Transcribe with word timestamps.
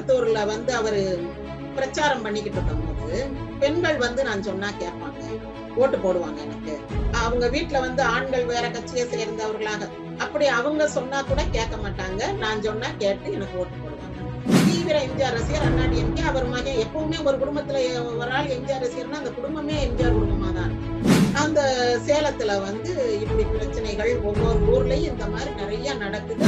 கோயம்புத்தூர்ல 0.00 0.40
வந்து 0.50 0.72
அவரு 0.80 1.00
பிரச்சாரம் 1.76 2.22
பண்ணிக்கிட்டு 2.26 2.58
இருக்கும்போது 2.58 3.18
பெண்கள் 3.62 3.98
வந்து 4.04 4.20
நான் 4.28 4.46
சொன்னா 4.48 4.68
கேட்பாங்க. 4.82 5.18
ஓட்டு 5.82 5.96
போடுவாங்க 6.04 6.38
எனக்கு. 6.46 6.72
அவங்க 7.22 7.44
வீட்டுல 7.54 7.80
வந்து 7.86 8.02
ஆண்கள் 8.14 8.44
வேற 8.52 8.64
கட்சியை 8.76 9.04
சேர்ந்தவர்களாக. 9.12 9.88
அப்படி 10.24 10.46
அவங்க 10.58 10.82
சொன்னா 10.96 11.18
கூட 11.30 11.42
கேட்க 11.56 11.74
மாட்டாங்க. 11.84 12.22
நான் 12.42 12.64
சொன்னா 12.68 12.88
கேட்டு 13.02 13.34
எனக்கு 13.36 13.58
ஓட்டு 13.62 13.76
போடுவாங்க. 13.82 14.16
தீவிர 14.66 14.96
எம்ஜிஆர் 15.08 15.36
ரசிகர் 15.38 15.68
அண்ணா 15.68 15.84
டிஎம்கே 15.92 16.24
அவர் 16.30 16.48
மகன் 16.54 16.80
எப்பவுமே 16.84 17.18
ஒரு 17.28 17.36
குடும்பத்துல 17.42 17.78
ஒரு 18.22 18.30
ஆள் 18.38 18.54
எம்ஜிஆர் 18.56 18.84
ரசிகர்னா 18.86 19.20
அந்த 19.22 19.32
குடும்பமே 19.38 19.76
எம்ஜிஆர் 19.86 20.18
குடும்பமா 20.18 20.50
தான் 20.60 20.74
அந்த 21.44 21.60
சேலத்துல 22.08 22.52
வந்து 22.68 22.92
இப்படி 23.22 23.44
பிரச்சனைகள் 23.54 24.12
ஒவ்வொரு 24.30 24.60
ஊர்லயும் 24.74 25.12
இந்த 25.14 25.26
மாதிரி 25.34 25.52
நிறைய 25.62 25.94
நடக்குது. 26.04 26.46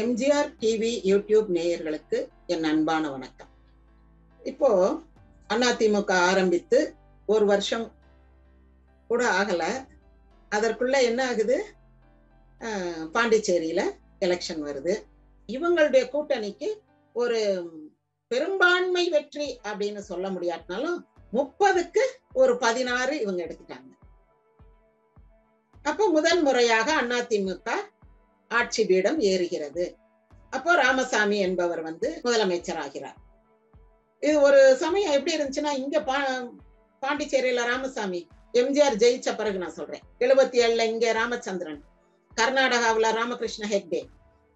எம்ஜிஆர் 0.00 0.48
டிவி 0.60 0.90
யூடியூப் 1.10 1.48
நேயர்களுக்கு 1.56 2.18
என் 2.46 2.64
அன்பான 2.70 3.10
வணக்கம். 3.10 3.50
இப்போ 4.42 4.70
அதிமுக 5.48 6.12
ஆரம்பித்து 6.30 6.78
ஒரு 7.26 7.44
வருஷம் 7.50 7.84
கூட 9.10 9.22
ஆகல. 9.40 9.62
அதற்குள்ள 10.50 10.96
என்ன 11.10 11.20
ஆகுது? 11.28 11.58
பாண்டிச்சேரியில 13.14 13.84
எலெக்ஷன் 14.20 14.62
வருது. 14.68 14.96
இவங்களுடைய 15.48 16.02
கூட்டணிக்கு 16.14 16.70
ஒரு 17.12 17.40
பெரும்பான்மை 18.30 19.08
வெற்றி 19.08 19.48
அப்படின்னு 19.68 20.02
சொல்ல 20.10 20.28
முடியாட்டினாலும் 20.30 21.00
முப்பதுக்கு 21.32 22.04
ஒரு 22.32 22.56
பதினாறு 22.58 23.14
இவங்க 23.20 23.40
எடுத்துட்டாங்க. 23.44 23.90
அப்ப 25.82 26.06
முதல் 26.18 26.42
முறையாக 26.42 26.88
அதிமுக 27.02 27.70
ஆட்சி 28.50 28.82
பீடம் 28.86 29.20
ஏறுகிறது. 29.20 29.84
அப்போ 30.50 30.74
ராமசாமி 30.74 31.38
என்பவர் 31.38 31.82
வந்து 31.82 32.20
முதலமைச்சர் 32.24 32.80
ஆகிறார் 32.84 33.18
இது 34.22 34.40
ஒரு 34.40 34.76
சமயம் 34.76 35.12
எப்படி 35.12 35.36
இருந்துச்சுன்னா 35.36 35.72
இங்க 35.82 36.00
பா 36.00 36.18
பாண்டிச்சேரியில 37.02 37.64
ராமசாமி 37.70 38.20
எம்ஜிஆர் 38.60 38.96
ஜெயிச்ச 39.02 39.36
பிறகு 39.36 39.58
நான் 39.58 39.78
சொல்றேன். 39.78 40.04
எழுபத்தி 40.18 40.56
ஏழுல 40.64 40.84
இங்க 40.92 41.12
ராமச்சந்திரன் 41.12 41.80
கர்நாடகாவில 42.36 43.10
ராமகிருஷ்ண 43.18 43.64
ஹெக்டே. 43.66 44.00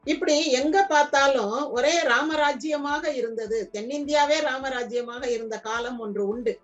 இப்படி 0.04 0.50
எங்க 0.50 0.76
பார்த்தாலும் 0.84 1.70
ஒரே 1.70 1.94
ராமராஜ்யமாக 2.12 3.12
இருந்தது. 3.14 3.70
தென்னிந்தியாவே 3.72 4.38
ராமராஜ்யமாக 4.40 5.24
இருந்த 5.30 5.56
காலம் 5.58 5.98
ஒன்று 5.98 6.28
உண்டு. 6.28 6.60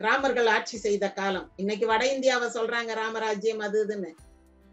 ராமர்கள் 0.00 0.48
ஆட்சி 0.48 0.76
செய்த 0.78 1.12
காலம். 1.12 1.50
இன்னைக்கு 1.56 1.86
வட 1.86 2.12
இந்தியாவை 2.12 2.48
சொல்றாங்க 2.48 2.94
ராமராஜ்யம் 2.94 3.58
அது 3.58 3.86
இதுன்னு. 3.86 4.10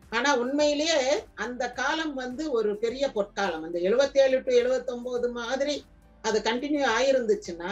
ஆனா 0.09 0.35
உண்மையிலேயே 0.35 1.23
அந்த 1.35 1.71
காலம் 1.71 2.13
வந்து 2.13 2.51
ஒரு 2.51 2.77
பெரிய 2.77 3.11
பொற்காலம். 3.11 3.63
அந்த 3.63 3.79
77 3.79 4.17
ஏழு 4.17 4.43
டு 4.43 4.53
எழுபத்தி 4.53 4.85
ஒன்பது 4.85 5.31
மாதிரி 5.31 5.85
அது 6.21 6.39
கண்டினியூ 6.39 6.89
ஆயிருந்துச்சுன்னா 6.99 7.71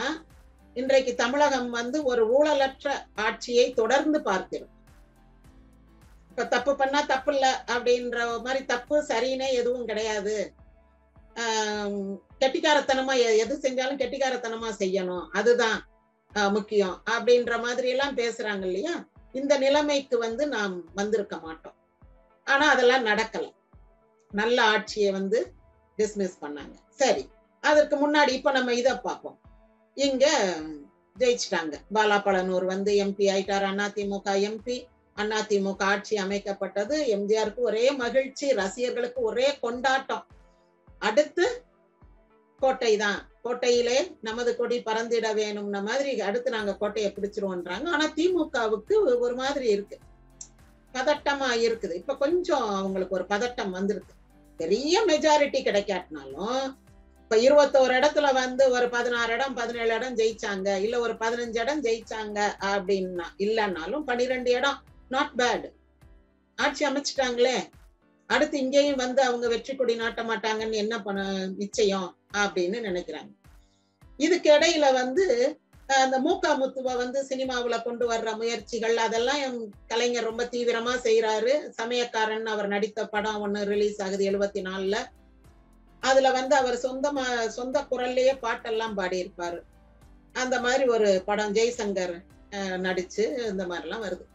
இன்றைக்கு 0.74 1.16
தமிழகம் 1.16 1.70
வந்து 1.70 2.04
ஒரு 2.04 2.44
ஊழலற்ற 2.44 2.92
ஆட்சியை 3.16 3.74
தொடர்ந்து 3.74 4.22
பார்க்கிறோம். 4.22 4.74
இப்ப 6.30 6.46
தப்பு 6.46 6.76
பண்ணா 6.76 7.02
தப்பு 7.02 7.34
இல்ல 7.34 7.64
அப்படின்ற 7.68 8.44
மாதிரி 8.44 8.66
தப்பு 8.66 9.04
சரின்னே 9.04 9.48
எதுவும் 9.48 9.86
கிடையாது. 9.86 10.54
கெட்டிக்காரத்தனமா 12.40 13.16
எ- 13.16 13.38
எது 13.38 13.58
செஞ்சாலும் 13.62 13.98
கெட்டிக்காரத்தனமா 13.98 14.72
செய்யணும். 14.80 15.28
அதுதான் 15.32 15.88
முக்கியம். 16.34 17.04
அப்படின்ற 17.12 17.62
மாதிரி 17.62 17.90
எல்லாம் 17.90 18.18
பேசுறாங்க 18.18 18.66
இல்லையா? 18.66 19.08
இந்த 19.32 19.58
நிலைமைக்கு 19.58 20.18
வந்து 20.18 20.48
நாம் 20.48 20.94
வந்திருக்க 20.96 21.38
மாட்டோம். 21.38 21.76
ஆனா 22.48 22.66
அதெல்லாம் 22.70 23.06
நடக்கல. 23.06 23.46
நல்ல 24.32 24.58
ஆட்சியை 24.64 25.12
வந்து 25.12 25.40
டிஸ்மிஸ் 25.98 26.42
பண்ணாங்க. 26.42 26.76
சரி 26.90 27.24
அதற்கு 27.64 27.96
முன்னாடி 28.04 28.30
இப்ப 28.30 28.52
நம்ம 28.52 28.74
இதை 28.74 28.94
பார்ப்போம். 28.98 29.38
இங்க 29.98 30.26
ஜெயிச்சிட்டாங்க. 31.20 31.76
பாலா 31.94 32.18
பழனூர் 32.26 32.66
வந்து 32.66 32.94
எம்பி 33.04 33.26
ஆயிட்டார் 33.34 33.66
அதிமுக 33.86 34.32
எம்பி 34.50 34.78
அதிமுக 35.18 35.82
ஆட்சி 35.92 36.16
அமைக்கப்பட்டது. 36.16 36.96
எம்ஜிஆருக்கு 37.16 37.62
ஒரே 37.70 37.92
மகிழ்ச்சி 37.92 38.52
ரசிகர்களுக்கு 38.54 39.22
ஒரே 39.22 39.48
கொண்டாட்டம். 39.60 40.26
அடுத்து 41.00 41.46
கோட்டை 42.60 42.98
தான். 42.98 43.20
கோட்டையிலே 43.42 43.98
நமது 44.22 44.56
கொடி 44.56 44.82
பறந்திட 44.82 45.34
வேணும்ன 45.34 45.82
மாதிரி 45.82 46.22
அடுத்து 46.22 46.50
நாங்க 46.50 46.76
கோட்டையை 46.76 47.14
பிடிச்சிருவோன்றாங்க. 47.16 47.88
ஆனா 47.88 48.06
திமுகவுக்கு 48.16 49.20
ஒரு 49.20 49.36
மாதிரி 49.36 49.68
இருக்கு. 49.68 49.98
பதட்டமா 50.96 51.50
இருக்குது. 51.66 51.94
இப்ப 52.02 52.16
கொஞ்சம் 52.24 52.68
அவங்களுக்கு 52.80 53.18
ஒரு 53.18 53.26
பதட்டம் 53.34 53.76
வந்திருக்கு. 53.78 54.14
பெரிய 54.60 55.04
மெஜாரிட்டி 55.08 55.60
கிடைக்காட்டினாலும் 55.62 56.60
இப்ப 57.24 57.38
இருபத்தோரு 57.46 57.94
இடத்துல 58.00 58.28
வந்து 58.34 58.64
ஒரு 58.76 58.88
பதினாறு 58.96 59.32
இடம் 59.34 59.56
பதினேழு 59.60 59.92
இடம் 59.96 60.18
ஜெயிச்சாங்க. 60.20 60.68
இல்ல 60.86 60.96
ஒரு 61.06 61.14
பதினஞ்சு 61.24 61.60
இடம் 61.64 61.82
ஜெயிச்சாங்க 61.84 62.40
அப்படின்னா 62.74 63.26
இல்லைன்னாலும் 63.46 64.04
பன்னிரெண்டு 64.10 64.52
இடம் 64.52 64.78
நாட் 65.10 65.34
பேட் 65.38 65.66
ஆட்சி 66.58 66.84
அமைச்சிட்டாங்களே. 66.90 67.58
அடுத்து 68.30 68.56
இங்கேயும் 68.60 69.02
வந்து 69.04 69.22
அவங்க 69.22 69.48
வெற்றி 69.48 69.74
கொடி 69.76 69.96
நாட்ட 70.00 70.22
மாட்டாங்கன்னு 70.30 70.78
என்ன 70.84 70.96
பண்ண 71.02 71.24
நிச்சயம் 71.62 72.08
அப்படின்னு 72.44 72.78
நினைக்கிறாங்க. 72.88 73.32
இதுக்கு 74.20 74.50
இடையில 74.52 74.86
வந்து 74.94 75.26
அந்த 75.90 76.20
மூக்கா 76.20 76.52
முத்துவ 76.60 76.96
வந்து 76.98 77.24
சினிமாவுல 77.24 77.84
கொண்டு 77.84 78.12
வர்ற 78.12 78.38
முயற்சிகள் 78.38 78.96
அதெல்லாம் 78.98 79.38
என் 79.38 79.60
கலைஞர் 79.88 80.24
ரொம்ப 80.24 80.44
தீவிரமா 80.44 80.94
செய்யறாரு 81.04 81.54
சமயக்காரன் 81.70 82.46
அவர் 82.46 82.68
நடித்த 82.68 83.06
படம் 83.06 83.42
ஒண்ணு 83.46 83.62
ரிலீஸ் 83.64 84.02
ஆகுது 84.02 84.32
எழுபத்தி 84.32 84.62
நாலுல 84.70 84.98
அதுல 86.00 86.32
வந்து 86.32 86.56
அவர் 86.56 86.76
சொந்தமா 86.76 87.46
சொந்த 87.48 87.82
குரல்லையே 87.82 88.34
பாட்டெல்லாம் 88.42 88.98
பாடியிருப்பாரு. 88.98 89.60
அந்த 90.34 90.60
மாதிரி 90.60 90.88
ஒரு 90.88 91.22
படம் 91.26 91.54
ஜெய்சங்கர் 91.54 92.16
நடிச்சு 92.86 93.24
இந்த 93.50 93.64
மாதிரிலாம் 93.66 94.04
வருது. 94.06 94.26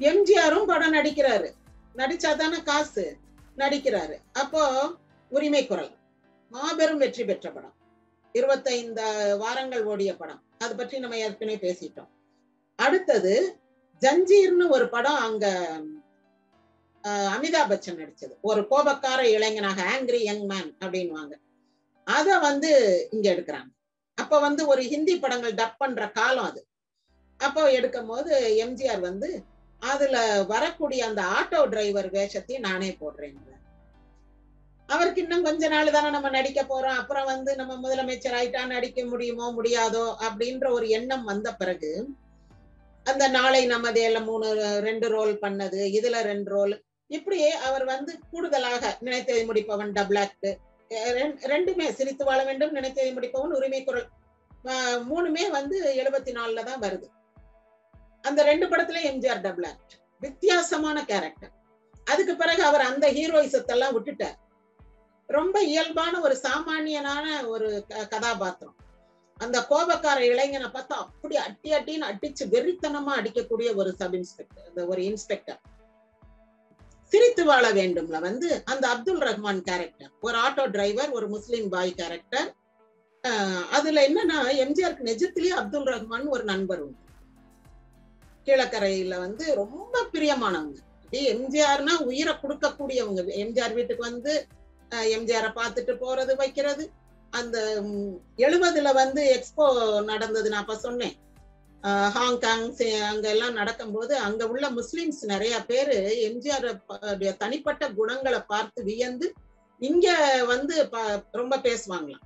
எம்ஜிஆரும் 0.00 0.64
படம் 0.64 0.94
நடிக்கிறாரு. 0.94 1.48
நடிச்சாதானே 1.96 2.62
காசு. 2.62 3.18
நடிக்கிறாரு. 3.56 4.16
அப்போ 4.32 4.62
உரிமை 5.28 5.66
குரல். 5.66 5.92
மாபெரும் 6.50 6.98
வெற்றி 6.98 7.24
பெற்ற 7.24 7.50
படம். 7.50 7.74
இருபத்தைந்து 8.34 9.04
வாரங்கள் 9.38 9.84
ஓடிய 9.84 10.16
படம். 10.16 10.42
அது 10.58 10.76
பற்றி 10.76 10.98
நம்ம 10.98 11.18
ஏற்கனவே 11.18 11.56
பேசிட்டோம். 11.56 12.10
அடுத்தது 12.78 13.34
ஜஞ்சீர்னு 14.02 14.68
ஒரு 14.68 14.88
படம் 14.88 15.20
அங்க 15.20 15.46
அஹ், 17.04 17.28
அமிதாப் 17.34 17.68
பச்சன் 17.68 17.98
நடிச்சது. 17.98 18.34
ஒரு 18.40 18.60
கோபக்கார 18.70 19.20
இளைஞனாக 19.30 19.82
ஆங்கிரி 19.92 20.18
யங் 20.20 20.46
மேன் 20.46 20.76
அப்படின்வாங்க 20.80 21.34
அத 22.06 22.38
வந்து 22.38 22.70
இங்க 23.10 23.26
எடுக்கிறாங்க. 23.34 23.70
அப்ப 24.18 24.40
வந்து 24.40 24.66
ஒரு 24.66 24.82
ஹிந்தி 24.82 25.18
படங்கள் 25.18 25.54
டப் 25.54 25.78
பண்ற 25.78 26.08
காலம் 26.10 26.44
அது. 26.44 26.60
அப்போ 27.40 27.70
எடுக்கும் 27.70 28.06
போது 28.06 28.32
எம்ஜிஆர் 28.64 29.00
வந்து 29.00 29.28
அதுல 29.82 30.16
வரக்கூடிய 30.44 31.06
அந்த 31.06 31.22
ஆட்டோ 31.36 31.68
டிரைவர் 31.68 32.10
வேஷத்தையும் 32.10 32.66
நானே 32.68 32.96
போடுறேன். 33.00 33.36
அவருக்கு 34.94 35.20
இன்னும் 35.24 35.46
கொஞ்ச 35.48 35.62
நாள் 35.74 35.94
தானே 35.96 36.08
நம்ம 36.14 36.28
நடிக்க 36.36 36.60
போறோம். 36.62 36.98
அப்புறம் 37.00 37.28
வந்து 37.32 37.50
நம்ம 37.60 37.72
முதலமைச்சர் 37.82 38.36
ஆயிட்டா 38.38 38.62
நடிக்க 38.74 39.04
முடியுமோ 39.10 39.46
முடியாதோ 39.58 40.06
அப்படின்ற 40.26 40.66
ஒரு 40.76 40.86
எண்ணம் 40.98 41.24
வந்த 41.30 41.48
பிறகு 41.60 41.92
அந்த 43.06 43.24
நாளை 43.36 43.60
நமது 43.74 44.00
எல்லாம் 44.08 44.26
மூணு 44.30 44.48
ரெண்டு 44.88 45.06
ரோல் 45.14 45.34
பண்ணது 45.44 45.80
இதுல 45.98 46.16
ரெண்டு 46.30 46.50
ரோல் 46.54 46.74
இப்படியே 47.10 47.50
அவர் 47.68 47.84
வந்து 47.92 48.12
கூடுதலாக 48.32 48.90
நினைத்ததை 49.06 49.44
முடிப்பவன் 49.50 49.94
டபுள் 49.98 50.20
ஆக்ட் 50.24 50.50
ரெண்டுமே 51.52 51.86
சிரித்து 51.98 52.24
வாழ 52.28 52.40
வேண்டும் 52.48 52.76
நினைத்ததை 52.78 53.10
முடிப்பவன் 53.16 53.56
உரிமை 53.58 53.80
குரல் 53.84 54.08
மூணுமே 55.10 55.44
வந்து 55.58 55.76
எழுபத்தி 56.00 56.32
நாலுல 56.38 56.64
தான் 56.68 56.82
வருது. 56.84 57.06
அந்த 58.28 58.40
ரெண்டு 58.50 58.66
படத்துல 58.70 59.00
எம்ஜிஆர் 59.10 59.44
டபுள் 59.46 59.66
ஆக்ட். 59.70 59.94
வித்தியாசமான 60.24 60.98
கேரக்டர். 61.10 61.52
அதுக்கு 62.12 62.34
பிறகு 62.42 62.62
அவர் 62.70 62.88
அந்த 62.90 63.06
ஹீரோயிசத்தெல்லாம் 63.18 63.94
விட்டுட்டார். 63.96 64.38
ரொம்ப 65.30 65.62
இயல்பான 65.62 66.20
ஒரு 66.20 66.36
சாமானியனான 66.42 67.24
ஒரு 67.46 67.84
க- 67.88 68.06
கதாபாத்திரம். 68.06 68.76
அந்த 69.38 69.66
கோபக்கார 69.70 70.18
இளைஞனை 70.24 70.68
பார்த்தா 70.68 70.96
அப்படி 71.04 71.36
அட்டி 71.36 71.70
அட்டின்னு 71.70 72.08
அடிச்சு 72.08 72.44
வெறித்தனமா 72.46 73.12
அடிக்கக்கூடிய 73.16 73.74
ஒரு 73.74 73.94
சப் 73.94 74.14
இன்ஸ்பெக்டர் 74.14 74.66
அந்த 74.68 74.86
ஒரு 74.86 75.04
இன்ஸ்பெக்டர் 75.04 75.60
சிரித்து 77.12 77.44
வாழ 77.44 77.72
வேண்டும்ல 77.72 78.20
வந்து 78.20 78.62
அந்த 78.64 78.88
அப்துல் 78.88 79.20
ரஹ்மான் 79.20 79.60
கேரக்டர் 79.60 80.10
ஒரு 80.20 80.38
ஆட்டோ 80.38 80.70
டிரைவர் 80.70 81.10
ஒரு 81.10 81.28
முஸ்லீம் 81.28 81.68
பாய் 81.68 81.94
கேரக்டர் 81.94 82.48
அதுல 83.70 84.08
என்னன்னா 84.08 84.36
எம்ஜிஆருக்கு 84.60 85.08
நிஜத்திலேயே 85.10 85.54
அப்துல் 85.54 85.86
ரஹ்மான் 85.86 86.28
ஒரு 86.28 86.44
நண்பர் 86.44 86.80
உண்டு. 86.80 86.98
கீழக்கரையில 88.46 89.18
வந்து 89.18 89.54
ரொம்ப 89.54 90.04
பிரியமானவங்க. 90.12 90.78
எம்ஜிஆர்னா 91.32 91.94
உயிரை 92.02 92.34
கொடுக்கக்கூடியவங்க. 92.34 93.20
எம்ஜிஆர் 93.42 93.74
வீட்டுக்கு 93.74 94.02
வந்து 94.10 94.32
எம்ஜிஆரை 94.96 95.50
பார்த்துட்டு 95.50 95.96
போறது 96.00 96.36
வைக்கிறது. 96.36 96.90
அந்த 97.30 97.82
எழுபதுல 98.36 98.92
வந்து 98.92 99.22
எக்ஸ்போ 99.34 100.04
நடந்தது 100.04 100.48
நான் 100.48 100.60
அப்ப 100.60 100.76
சொன்னேன். 100.76 101.16
ஆஹ் 101.82 102.08
ஹாங்காங் 102.08 102.76
அங்கெல்லாம் 102.76 103.08
அங்க 103.08 103.28
எல்லாம் 103.28 103.52
நடக்கும்போது 103.52 104.16
அங்க 104.16 104.48
உள்ள 104.48 104.70
முஸ்லிம்ஸ் 104.70 105.22
நிறைய 105.22 105.64
பேரு 105.64 106.16
எம்ஜிஆர் 106.28 107.36
தனிப்பட்ட 107.36 107.90
குணங்களை 107.90 108.40
பார்த்து 108.40 108.82
வியந்து 108.82 109.32
இங்க 109.78 110.38
வந்து 110.46 110.88
ரொம்ப 111.32 111.56
பேசுவாங்களாம். 111.56 112.20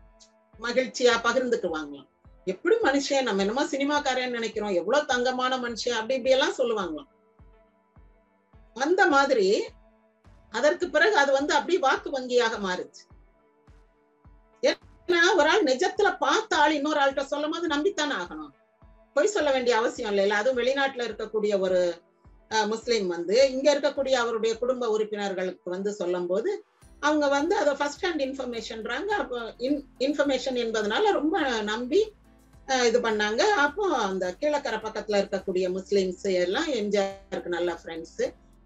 மகிழ்ச்சியா 0.61 1.14
பகிர்ந்துக்குவாங்களாம். 1.22 2.08
எப்படி 2.44 2.76
மனுஷன் 2.76 3.22
நம்ம 3.22 3.44
என்னமோ 3.44 3.64
சினிமாக்காரன்னு 3.64 4.31
நினைக்கிறோம். 4.31 4.70
எவ்வளவு 4.70 5.06
தங்கமான 5.06 5.56
மனுஷன் 5.56 5.88
அப்படி 5.88 6.14
இப்படி 6.14 6.31
எல்லாம் 6.31 6.55
சொல்லுவாங்களாம். 6.58 7.12
அந்த 8.75 9.06
மாதிரி 9.06 9.64
அதற்கு 10.59 10.87
பிறகு 10.95 11.17
அது 11.23 11.31
வந்து 11.39 11.53
அப்படியே 11.59 11.81
வாக்கு 11.87 12.09
வங்கியாக 12.17 12.59
மாறுச்சு. 12.67 13.03
ஏன்னா 14.62 15.23
ஒரு 15.39 15.49
ஆள் 15.53 15.69
நிஜத்துல 15.71 16.11
பார்த்த 16.25 16.61
ஆள் 16.62 16.77
இன்னொரு 16.79 17.01
ஆள்கிட்ட 17.03 17.25
சொல்லும் 17.33 17.55
போது 17.55 17.67
நம்பித்தானே 17.75 18.15
ஆகணும். 18.23 18.53
பொய் 19.17 19.35
சொல்ல 19.37 19.49
வேண்டிய 19.56 19.75
அவசியம் 19.81 20.11
இல்லைல்ல 20.12 20.41
அதுவும் 20.41 20.61
வெளிநாட்டுல 20.61 21.06
இருக்கக்கூடிய 21.09 21.55
ஒரு 21.67 21.81
முஸ்லீம் 22.73 23.09
வந்து 23.17 23.37
இங்க 23.55 23.67
இருக்கக்கூடிய 23.75 24.15
அவருடைய 24.23 24.53
குடும்ப 24.62 24.89
உறுப்பினர்களுக்கு 24.95 25.69
வந்து 25.75 25.91
சொல்லும் 26.01 26.29
போது 26.31 26.51
அவங்க 27.07 27.27
வந்து 27.37 27.55
அதை 27.62 27.73
ஃபர்ஸ்ட் 27.79 28.05
ஹேண்ட் 28.05 28.23
இன்ஃபர்மேஷன்றாங்க 28.27 29.11
அப்போ 29.23 29.39
இன் 29.67 29.79
இன்ஃபர்மேஷன் 30.07 30.59
என்பதனால 30.65 31.12
ரொம்ப 31.19 31.39
நம்பி 31.71 32.00
இது 32.89 32.99
பண்ணாங்க. 33.07 33.43
அப்போ 33.65 33.85
அந்த 34.09 34.27
கீழக்கரை 34.41 34.79
பக்கத்துல 34.85 35.19
இருக்கக்கூடிய 35.23 35.65
முஸ்லீம்ஸ் 35.77 36.27
எல்லாம் 36.45 36.69
எம்ஜிஆருக்கு 36.81 37.57
நல்ல 37.57 37.73
ஃப்ரெண்ட்ஸ் 37.81 38.23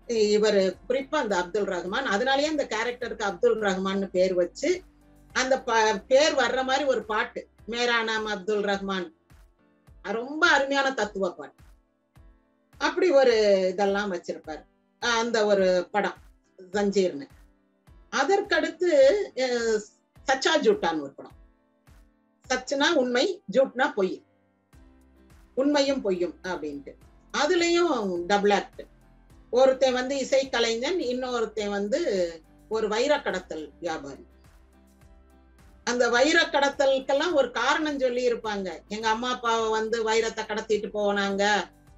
இவர் 0.09 0.75
குறிப்பா 0.89 1.15
அந்த 1.15 1.37
அப்துல் 1.37 1.65
ரஹ்மான். 1.65 2.07
அதனாலயே 2.07 2.45
அந்த 2.45 2.65
கேரக்டருக்கு 2.65 3.23
அப்துல் 3.23 3.61
ரஹ்மான்னு 3.61 4.07
பேர் 4.07 4.35
வச்சு 4.35 4.83
அந்த 5.33 5.63
ப- 5.63 6.03
பேர் 6.09 6.35
வர்ற 6.35 6.65
மாதிரி 6.65 6.85
ஒரு 6.85 7.05
பாட்டு 7.05 7.49
மேரா 7.69 8.05
நாம் 8.05 8.25
அப்துல் 8.25 8.65
ரஹ்மான். 8.65 9.13
ரொம்ப 10.03 10.47
அருமையான 10.47 10.93
தத்துவ 10.93 11.35
பாட்டு. 11.35 11.63
அப்படி 12.79 13.11
ஒரு 13.11 13.67
இதெல்லாம் 13.69 14.13
வச்சிருப்பாரு. 14.13 14.65
அந்த 14.99 15.47
ஒரு 15.47 15.89
படம் 15.91 16.15
ஜஞ்சீர்னு. 16.73 17.29
அதற்கடுத்து 18.11 19.13
சச்சா 20.27 20.57
ஜூட்டான்னு 20.61 21.01
ஒரு 21.01 21.13
படம். 21.13 21.37
சச்சுனா 22.49 22.93
உண்மை 22.93 23.43
ஜூட்னா 23.53 23.93
பொய். 23.93 24.23
உண்மையும் 25.55 26.01
பொய்யும் 26.01 26.35
அப்படின்ட்டு. 26.43 26.95
அதுலயும் 27.33 28.27
டபுள் 28.27 28.51
ஆக்ட். 28.51 28.83
ஒருத்தன் 29.51 29.93
வந்து 29.93 30.19
இசை 30.19 30.49
கலைஞன் 30.49 30.99
இன்னொருத்தன் 30.99 31.71
வந்து 31.71 32.01
ஒரு 32.69 32.89
வைர 32.89 33.21
கடத்தல் 33.21 33.71
வியாபாரி. 33.81 34.27
அந்த 35.85 36.09
வைர 36.09 36.49
கடத்தலுக்கெல்லாம் 36.53 37.33
ஒரு 37.33 37.51
காரணம் 37.51 37.99
சொல்லி 37.99 38.33
இருப்பாங்க. 38.33 38.69
எங்க 38.89 39.09
அம்மா 39.09 39.31
அப்பாவை 39.31 39.71
வந்து 39.71 40.05
வைரத்தை 40.05 40.43
கடத்திட்டு 40.47 40.89
போனாங்க. 40.95 41.45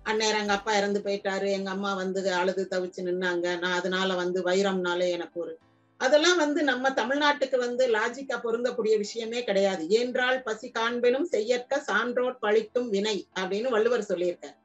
அந்நேரம் 0.02 0.40
எங்க 0.40 0.52
அப்பா 0.52 0.76
இறந்து 0.76 1.00
போயிட்டாரு. 1.00 1.50
எங்க 1.50 1.70
அம்மா 1.70 1.94
வந்து 1.94 2.32
அழுது 2.32 2.68
தவிச்சு 2.70 3.00
நின்னாங்க. 3.00 3.58
நான் 3.58 3.78
அதனால 3.78 4.14
வந்து 4.14 4.42
வைரம்னாலே 4.42 5.10
எனக்கு 5.10 5.40
ஒரு. 5.40 5.58
அதெல்லாம் 5.96 6.36
வந்து 6.36 6.62
நம்ம 6.62 6.90
தமிழ்நாட்டுக்கு 6.90 7.58
வந்து 7.58 7.88
லாஜிக்கா 7.88 8.36
பொருந்தக்கூடிய 8.44 8.96
விஷயமே 8.96 9.44
கிடையாது. 9.44 9.88
ஏன்றால் 9.88 10.42
பசி 10.42 10.70
காண்பெனும் 10.70 11.24
செய்யற்க 11.24 11.80
சான்றோர் 11.80 12.38
பழிக்கும் 12.42 12.88
வினை 12.88 13.26
அப்படின்னு 13.40 13.68
வள்ளுவர் 13.68 14.08
சொல்லியிருக்காரு. 14.08 14.58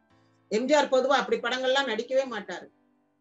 எம்ஜிஆர் 0.51 0.91
பொதுவா 0.91 1.15
அப்படி 1.21 1.37
படங்கள்லாம் 1.37 1.89
நடிக்கவே 1.91 2.25
மாட்டாரு. 2.25 2.67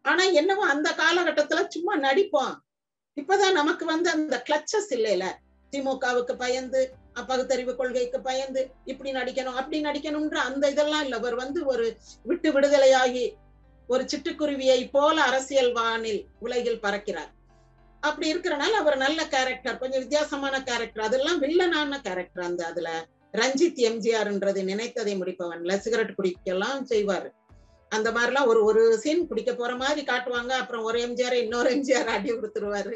ஆனா 0.01 0.23
என்னவோ 0.23 0.65
அந்த 0.65 0.91
காலகட்டத்துல 0.91 1.67
சும்மா 1.67 1.97
நடிப்போம். 1.97 2.53
இப்பதான் 3.17 3.51
நமக்கு 3.51 3.85
வந்து 3.85 4.09
அந்த 4.09 4.43
கிளச்சஸ் 4.49 4.89
இல்லைல. 4.89 5.23
திமுகவுக்கு 5.71 6.33
பயந்து 6.35 6.97
பகுத்தறிவு 7.27 7.75
கொள்கைக்கு 7.75 8.21
பயந்து 8.21 8.71
இப்படி 8.85 9.11
நடிக்கணும் 9.11 9.53
அப்படி 9.53 9.81
நடிக்கணும்ன்ற 9.83 10.35
அந்த 10.35 10.69
இதெல்லாம் 10.69 11.01
இல்ல. 11.01 11.15
அவர் 11.15 11.35
வந்து 11.35 11.65
ஒரு 11.65 11.97
விட்டு 12.23 12.59
விடுதலையாகி 12.59 13.35
ஒரு 13.87 14.03
சிட்டுக்குருவியை 14.03 14.89
போல 14.91 15.21
அரசியல் 15.21 15.71
வானில் 15.71 16.27
உலகில் 16.39 16.79
பறக்கிறார். 16.79 17.31
அப்படி 17.99 18.33
இருக்கிறனால 18.33 18.69
அவர் 18.69 18.97
நல்ல 18.97 19.27
கேரக்டர் 19.27 19.77
கொஞ்சம் 19.77 19.99
வித்தியாசமான 19.99 20.63
கேரக்டர் 20.63 21.03
அதெல்லாம் 21.03 21.41
வில்லனான 21.41 22.01
கேரக்டர் 22.01 22.43
அந்த 22.43 22.65
அதுல. 22.65 22.89
ரஞ்சித் 23.39 23.81
எம்ஜிஆர்ன்றது 23.89 24.61
நினைத்ததை 24.71 25.13
முடிப்பவன்ல 25.21 25.75
சிகரெட் 25.85 26.17
குடிக்கலாம் 26.17 26.81
செய்வாரு. 26.91 27.29
அந்த 27.91 28.09
மாதிரிலாம் 28.11 28.49
ஒரு 28.51 28.61
ஒரு 28.69 28.83
சீன் 29.03 29.27
குடிக்க 29.29 29.51
போற 29.53 29.71
மாதிரி 29.81 30.01
காட்டுவாங்க. 30.11 30.51
அப்புறம் 30.61 30.85
ஒரு 30.89 30.99
எம்ஜிஆர் 31.07 31.35
இன்னொரு 31.43 31.69
எம்ஜிஆர் 31.75 32.13
அடி 32.15 32.29
கொடுத்துருவாரு 32.31 32.95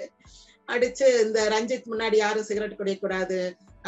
அடிச்சு 0.69 1.05
இந்த 1.25 1.39
ரஞ்சித் 1.53 1.89
முன்னாடி 1.91 2.17
யாரும் 2.23 2.47
சிகரெட் 2.49 2.79
குடிக்கக்கூடாது 2.79 3.37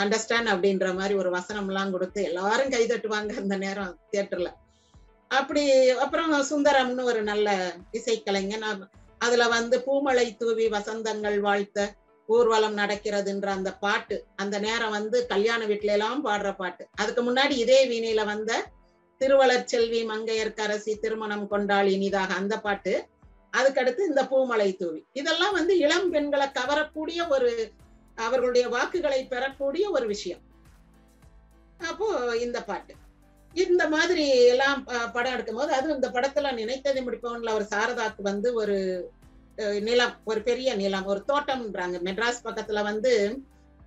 அண்டர்ஸ்டாண்ட் 0.01 0.49
அப்படின்ற 0.53 0.87
மாதிரி 0.99 1.13
ஒரு 1.21 1.29
வசனம் 1.37 1.67
எல்லாம் 1.71 1.91
கொடுத்து 1.95 2.21
எல்லாரும் 2.29 2.71
கை 2.73 2.83
தட்டுவாங்க 2.87 3.31
அந்த 3.43 3.55
நேரம் 3.63 3.91
தியேட்டர்ல. 4.11 4.49
அப்படி 5.31 5.63
அப்புறம் 6.03 6.31
சுந்தரம்னு 6.51 7.03
ஒரு 7.11 7.21
நல்ல 7.29 7.49
இசைக்கலைஞன். 7.97 8.63
நான் 8.65 8.81
அதுல 9.25 9.47
வந்து 9.55 9.75
பூமலை 9.87 10.25
தூவி 10.41 10.65
வசந்தங்கள் 10.77 11.37
வாழ்த்த 11.47 11.79
ஊர்வலம் 12.27 12.77
நடக்கிறதுன்ற 12.77 13.45
அந்த 13.45 13.73
பாட்டு 13.73 14.25
அந்த 14.35 14.59
நேரம் 14.59 14.91
வந்து 14.91 15.27
கல்யாண 15.27 15.65
வீட்டுல 15.65 15.85
எல்லாம் 15.85 16.25
பாடுற 16.25 16.55
பாட்டு. 16.55 16.87
அதுக்கு 16.95 17.33
முன்னாடி 17.33 17.51
இதே 17.51 17.87
வீணையில 17.87 18.25
வந்த 18.25 18.65
திருவளர் 19.17 19.67
செல்வி 19.67 20.05
மங்கையர்க்கரசி 20.05 20.99
திருமணம் 20.99 21.47
கொண்டாள் 21.47 21.87
இனிதாக 21.87 22.33
அந்த 22.33 22.59
பாட்டு. 22.59 23.07
அதுக்கடுத்து 23.57 23.99
இந்த 23.99 24.23
பூமலை 24.23 24.75
தூவி. 24.75 25.05
இதெல்லாம் 25.11 25.53
வந்து 25.53 25.77
இளம் 25.77 26.09
பெண்களை 26.09 26.47
கவரக்கூடிய 26.47 27.27
ஒரு 27.29 27.71
அவர்களுடைய 28.15 28.67
வாக்குகளை 28.67 29.25
பெறக்கூடிய 29.25 29.91
ஒரு 29.91 30.07
விஷயம். 30.07 30.39
அப்போ 31.87 32.37
இந்த 32.37 32.63
பாட்டு. 32.63 32.93
இந்த 33.53 33.87
மாதிரி 33.87 34.45
எல்லாம் 34.45 34.83
ப- 34.83 35.09
படம் 35.09 35.33
எடுக்கும்போது 35.33 35.69
அதுவும் 35.69 35.95
இந்த 35.95 36.09
படத்துல 36.09 36.53
நினைத்ததை 36.53 37.03
முடிப்பவன்ல 37.03 37.45
அவர் 37.45 37.67
சாரதாக்கு 37.75 38.21
வந்து 38.21 38.53
ஒரு 38.53 39.09
நிலம் 39.57 40.13
ஒரு 40.23 40.41
பெரிய 40.41 40.69
நிலம் 40.75 41.05
ஒரு 41.05 41.23
தோட்டம்ன்றாங்க. 41.31 41.97
மெட்ராஸ் 42.07 42.45
பக்கத்துல 42.47 42.83
வந்து 42.83 43.11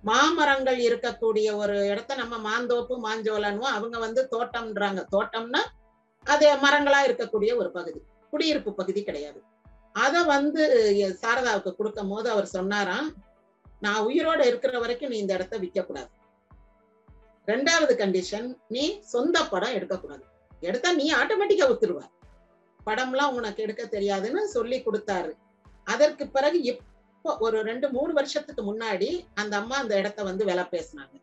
மாமரங்கள் 0.03 0.79
இருக்கக்கூடிய 0.87 1.47
ஒரு 1.55 1.75
இடத்த 1.87 2.15
நம்ம 2.15 2.35
மாந்தோப்பு 2.47 2.95
மாஞ்சோலன்னுவோம். 3.05 3.75
அவங்க 3.77 3.97
வந்து 3.97 4.21
தோட்டம்ன்றாங்க. 4.31 5.01
தோட்டம்னா 5.15 5.61
அது 6.25 6.45
மரங்களா 6.65 6.99
இருக்கக்கூடிய 7.07 7.51
ஒரு 7.55 7.71
பகுதி. 7.71 8.01
குடியிருப்பு 8.29 8.73
பகுதி 8.73 9.03
கிடையாது. 9.03 9.39
அத 9.91 10.23
வந்து 10.23 10.63
சாரதாவுக்கு 11.21 11.71
கொடுக்கும் 11.75 12.09
போது 12.09 12.29
அவர் 12.29 12.53
சொன்னாராம் 12.55 13.09
நான் 13.79 14.05
உயிரோட 14.07 14.41
இருக்கிற 14.45 14.79
வரைக்கும் 14.79 15.09
நீ 15.09 15.17
இந்த 15.17 15.33
இடத்த 15.33 15.57
விற்க 15.57 15.81
கூடாது 15.83 16.11
ரெண்டாவது 17.47 17.93
கண்டிஷன் 18.01 18.47
நீ 18.67 18.83
சொந்த 18.99 19.43
படம் 19.43 19.73
எடுக்கக்கூடாது. 19.73 20.23
எடுத்தா 20.59 20.91
நீ 20.93 21.07
ஆட்டோமேட்டிக்கா 21.13 21.65
ஒத்துருவ. 21.71 21.99
படம்லாம் 22.85 23.35
உனக்கு 23.39 23.63
எடுக்க 23.63 23.83
தெரியாதுன்னு 23.83 24.43
சொல்லி 24.55 24.77
கொடுத்தாரு. 24.81 25.31
அதற்கு 25.93 26.23
பிறகு 26.35 26.57
இப்போ 26.71 27.31
ஒரு 27.45 27.57
ரெண்டு 27.69 27.87
மூணு 27.95 28.11
வருஷத்துக்கு 28.13 28.63
முன்னாடி 28.69 29.09
அந்த 29.41 29.53
அம்மா 29.61 29.75
அந்த 29.83 29.93
இடத்த 30.01 30.23
வந்து 30.29 30.43
விலை 30.49 30.63
பேசினாங்க. 30.73 31.15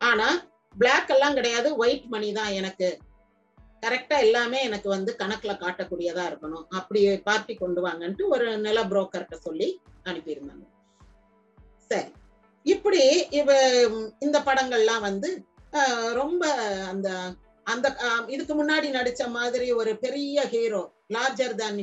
ஆனா 0.00 0.28
பிளாக் 0.74 1.10
எல்லாம் 1.14 1.36
கிடையாது 1.38 1.68
ஒயிட் 1.82 2.06
மணி 2.14 2.28
தான் 2.38 2.52
எனக்கு. 2.60 2.88
கரெக்டா 3.82 4.16
எல்லாமே 4.26 4.58
எனக்கு 4.68 4.88
வந்து 4.88 5.10
கணக்குல 5.18 5.52
காட்டக்கூடியதா 5.64 6.24
இருக்கணும். 6.30 6.64
அப்படி 6.78 7.00
பார்ட்டி 7.28 7.54
கொண்டு 7.54 7.80
வாங்கன்ட்டு 7.86 8.24
ஒரு 8.34 8.46
நில 8.66 8.78
புரோக்கர்கிட்ட 8.92 9.36
சொல்லி 9.46 9.68
அனுப்பியிருந்தாங்க. 10.08 10.64
சரி. 11.90 12.10
இப்படி 12.66 13.02
இவ 13.40 13.50
இந்த 14.26 14.38
படங்கள்லாம் 14.48 15.04
வந்து 15.08 15.28
ரொம்ப 16.20 16.42
அந்த 16.92 17.08
அந்த 17.66 17.86
இதுக்கு 18.34 18.54
முன்னாடி 18.60 18.88
நடிச்ச 18.98 19.22
மாதிரி 19.38 19.66
ஒரு 19.80 19.92
பெரிய 20.04 20.44
hero 20.52 20.82
larger 21.16 21.54
than 21.60 21.76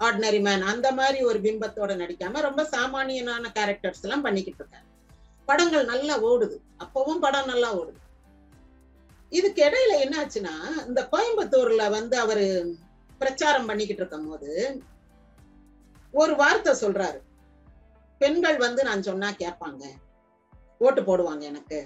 ordinary 0.00 0.40
man 0.40 0.62
அந்த 0.72 0.88
மாதிரி 0.92 1.18
ஒரு 1.30 1.38
பிம்பத்தோட 1.46 1.92
நடிக்காம 2.02 2.40
ரொம்ப 2.40 2.62
சாமானியனான 2.62 3.50
கேரக்டர்ஸ் 3.58 4.02
எல்லாம் 4.02 4.22
பண்ணிக்கிட்டு 4.26 4.62
இருக்காரு. 4.64 4.86
படங்கள் 5.46 5.84
நல்லா 5.84 6.14
ஓடுது. 6.24 6.56
அப்பவும் 6.84 7.18
படம் 7.24 7.50
நல்லா 7.52 7.70
ஓடுது. 7.78 8.00
இதுக்கு 9.38 9.60
இடையில 9.64 9.92
என்னாச்சுன்னா 10.04 10.54
இந்த 10.86 11.08
கோயம்புத்தூர்ல 11.12 11.90
வந்து 11.90 12.16
அவரு 12.18 12.46
பிரச்சாரம் 13.18 13.66
பண்ணிக்கிட்டு 13.66 14.02
இருக்கும் 14.02 14.28
போது 14.28 14.82
ஒரு 16.12 16.34
வார்த்தை 16.36 16.72
சொல்றாரு. 16.80 17.18
பெண்கள் 18.18 18.56
வந்து 18.56 18.82
நான் 18.88 19.06
சொன்னா 19.08 19.28
கேட்பாங்க. 19.30 19.84
ஓட்டு 20.78 21.02
போடுவாங்க 21.02 21.42
எனக்கு. 21.50 21.78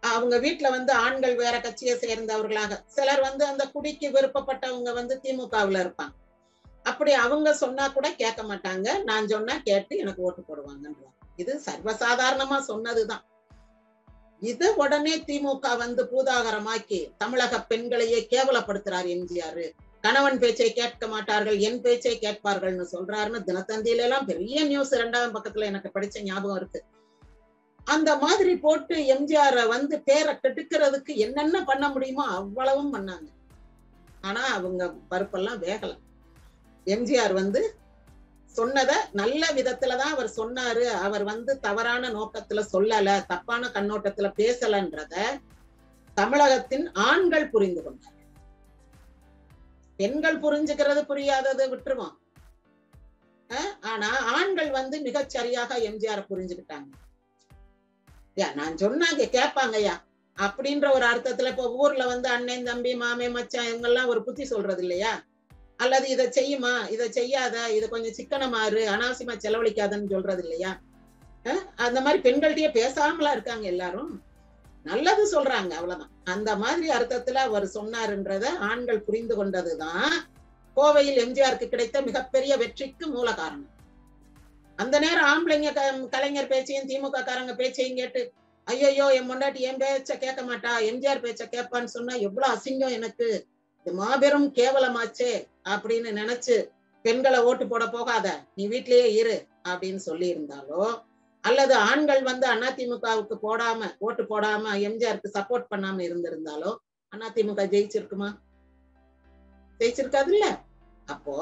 அவங்க 0.00 0.34
வீட்டுல 0.38 0.70
வந்து 0.70 0.92
ஆண்கள் 1.04 1.34
வேற 1.34 1.60
கட்சியை 1.60 1.94
சேர்ந்தவர்களாக. 1.96 2.82
சிலர் 2.86 3.20
வந்து 3.20 3.44
அந்த 3.44 3.64
குடிக்கு 3.66 4.08
விருப்பப்பட்டவங்க 4.10 4.92
வந்து 4.98 5.14
திமுகவுல 5.22 5.78
இருப்பாங்க. 5.84 6.14
அப்படி 6.82 7.12
அவங்க 7.12 7.54
சொன்னா 7.54 7.88
கூட 7.88 8.14
கேட்க 8.14 8.42
மாட்டாங்க. 8.42 9.02
நான் 9.02 9.26
சொன்னா 9.26 9.58
கேட்டு 9.58 9.96
எனக்கு 9.96 10.22
ஓட்டு 10.22 10.42
போடுவாங்கன்றாங்க. 10.42 11.12
இது 11.36 11.60
சர்வசாதாரணமா 11.66 12.58
சொன்னதுதான். 12.58 13.24
இத 14.40 14.74
உடனே 14.74 15.18
திமுக 15.18 15.76
வந்து 15.76 16.04
பூதாகரமாக்கி 16.04 17.10
தமிழக 17.18 17.60
பெண்களையே 17.60 18.26
கேவலப்படுத்துறார் 18.30 19.08
எம்ஜிஆர். 19.08 19.72
கணவன் 20.00 20.38
பேச்சை 20.38 20.72
கேட்க 20.72 21.06
மாட்டார்கள் 21.06 21.58
என் 21.58 21.80
பேச்சை 21.80 22.18
கேட்பார்கள்னு 22.20 22.84
சொல்றாருன்னு 22.92 23.40
தினத்தந்தியில 23.46 23.96
எல்லாம் 23.96 24.24
பெரிய 24.24 24.64
நியூஸ் 24.64 24.92
இரண்டாம் 24.92 25.34
பக்கத்துல 25.34 25.64
எனக்கு 25.64 26.00
படிச்ச 26.00 26.22
ஞாபகம் 26.22 26.56
இருக்கு. 26.56 26.82
அந்த 27.84 28.16
மாதிரி 28.16 28.56
போட்டு 28.56 28.96
எம்ஜிஆர் 28.96 29.66
வந்து 29.66 30.00
பேரை 30.00 30.38
கெடுக்கிறதுக்கு 30.42 31.16
என்னென்ன 31.16 31.64
பண்ண 31.64 31.88
முடியுமோ 31.88 32.24
அவ்வளவும் 32.24 32.94
பண்ணாங்க. 32.94 33.26
ஆனா 34.20 34.40
அவங்க 34.46 34.94
பருப்பெல்லாம் 35.10 35.58
வேகல. 35.58 35.98
எம்ஜிஆர் 36.88 37.32
வந்து 37.32 37.60
சொன்னத 38.54 38.92
நல்ல 39.12 39.42
விதத்துலதான் 39.54 40.14
அவர் 40.14 40.30
சொன்னாரு. 40.36 40.84
அவர் 40.98 41.24
வந்து 41.24 41.52
தவறான 41.60 42.10
நோக்கத்துல 42.10 42.60
சொல்லல 42.72 43.08
தப்பான 43.26 43.70
கண்ணோட்டத்துல 43.74 44.28
பேசலன்றத 44.38 45.14
தமிழகத்தின் 46.16 46.86
ஆண்கள் 47.08 47.50
புரிந்து 47.50 47.82
கொண்டார் 47.82 48.14
பெண்கள் 49.98 50.40
புரிஞ்சுக்கிறது 50.40 51.00
புரியாதது 51.04 51.64
விட்டுருவோம் 51.70 52.16
ஆனா 53.82 54.08
ஆண்கள் 54.34 54.70
வந்து 54.70 54.96
மிகச் 55.00 55.30
சரியாக 55.30 55.78
எம்ஜிஆர் 55.88 56.28
புரிஞ்சுக்கிட்டாங்க. 56.30 56.88
யா 58.36 58.48
நான் 58.54 58.76
சொன்னாங்க 58.76 59.22
கேட்பாங்கய்யா 59.28 59.94
அப்படின்ற 60.36 60.86
ஒரு 60.94 61.04
அர்த்தத்துல 61.04 61.50
இப்ப 61.50 61.70
ஊர்ல 61.78 62.02
வந்து 62.06 62.28
அண்ணன் 62.28 62.66
தம்பி 62.66 62.92
மாமே 62.94 63.28
மச்சான் 63.28 63.68
இவங்கெல்லாம் 63.68 64.06
ஒரு 64.06 64.20
புத்தி 64.24 64.44
சொல்றது 64.44 64.82
இல்லையா 64.82 65.12
அல்லது 65.78 66.08
இதை 66.08 66.26
செய்யுமா? 66.26 66.90
இதை 66.90 67.10
செய்யாத? 67.10 67.70
இதை 67.70 67.88
கொஞ்சம் 67.88 68.12
சிக்கனமாறு 68.12 68.80
அனாவசியமா 68.90 69.34
செலவழிக்காதன்னு 69.44 70.10
சொல்றது 70.10 70.42
இல்லையா? 70.42 70.72
அந்த 71.76 72.00
மாதிரி 72.00 72.18
பெண்கள்கிட்டயே 72.26 72.70
பேசாமலா 72.70 73.32
இருக்காங்க 73.32 73.66
எல்லாரும். 73.66 74.22
நல்லது 74.84 75.22
சொல்றாங்க 75.32 75.70
அவ்வளவுதான். 75.70 76.10
அந்த 76.24 76.56
மாதிரி 76.56 76.88
அர்த்தத்துல 76.88 77.38
அவர் 77.46 77.64
சொன்னாருன்றத 77.64 78.46
ஆண்கள் 78.60 79.00
புரிந்து 79.00 79.34
கொண்டதுதான் 79.36 80.12
கோவையில் 80.76 81.20
எம்ஜிஆருக்கு 81.24 81.68
கிடைத்த 81.68 82.00
மிகப்பெரிய 82.00 82.56
வெற்றிக்கு 82.56 83.06
மூல 83.06 83.34
காரணம். 83.34 83.70
அந்த 84.76 84.98
நேரம் 84.98 85.30
ஆம்பளைங்க 85.30 85.72
க- 85.74 86.08
கலைஞர் 86.10 86.46
பேச்சையும் 86.46 86.88
திமுக 86.88 87.16
காரங்க 87.16 87.54
பேச்சையும் 87.54 87.96
கேட்டு 87.96 88.32
ஐயோ 88.64 89.08
என் 89.14 89.30
முன்னாடி 89.30 89.58
என் 89.68 89.76
பேச்ச 89.76 90.18
கேட்க 90.18 90.42
மாட்டா 90.42 90.72
எம்ஜிஆர் 90.84 91.24
பேச்ச 91.24 91.42
கேட்பான்னு 91.44 91.92
சொன்னா 91.96 92.14
எவ்வளவு 92.14 92.54
அசிங்கம் 92.54 92.90
எனக்கு. 92.90 93.28
மாபெரும் 93.92 94.48
கேவலமாச்சே 94.52 95.32
அப்படின்னு 95.64 96.10
நினைச்சு 96.12 96.56
பெண்களை 97.02 97.38
ஓட்டு 97.38 97.68
போட 97.68 97.86
போகாத 97.86 98.44
நீ 98.54 98.68
வீட்லயே 98.68 99.06
இரு 99.20 99.46
அப்படின்னு 99.68 99.96
சொல்லி 99.96 100.34
இருந்தாலோ 100.34 100.82
அல்லது 101.44 101.74
ஆண்கள் 101.74 102.22
வந்து 102.22 102.46
அதிமுகவுக்கு 102.46 103.36
போடாம 103.42 103.90
ஓட்டு 103.98 104.22
போடாம 104.22 104.74
எம்ஜிஆருக்கு 104.88 105.36
சப்போர்ட் 105.38 105.70
பண்ணாம 105.74 105.98
இருந்திருந்தாலோ 105.98 106.80
அதிமுக 107.12 107.62
ஜெயிச்சிருக்குமா? 107.74 108.28
ஜெயிச்சிருக்காது 109.80 110.32
இல்ல 110.32 110.46
அப்போ 111.08 111.36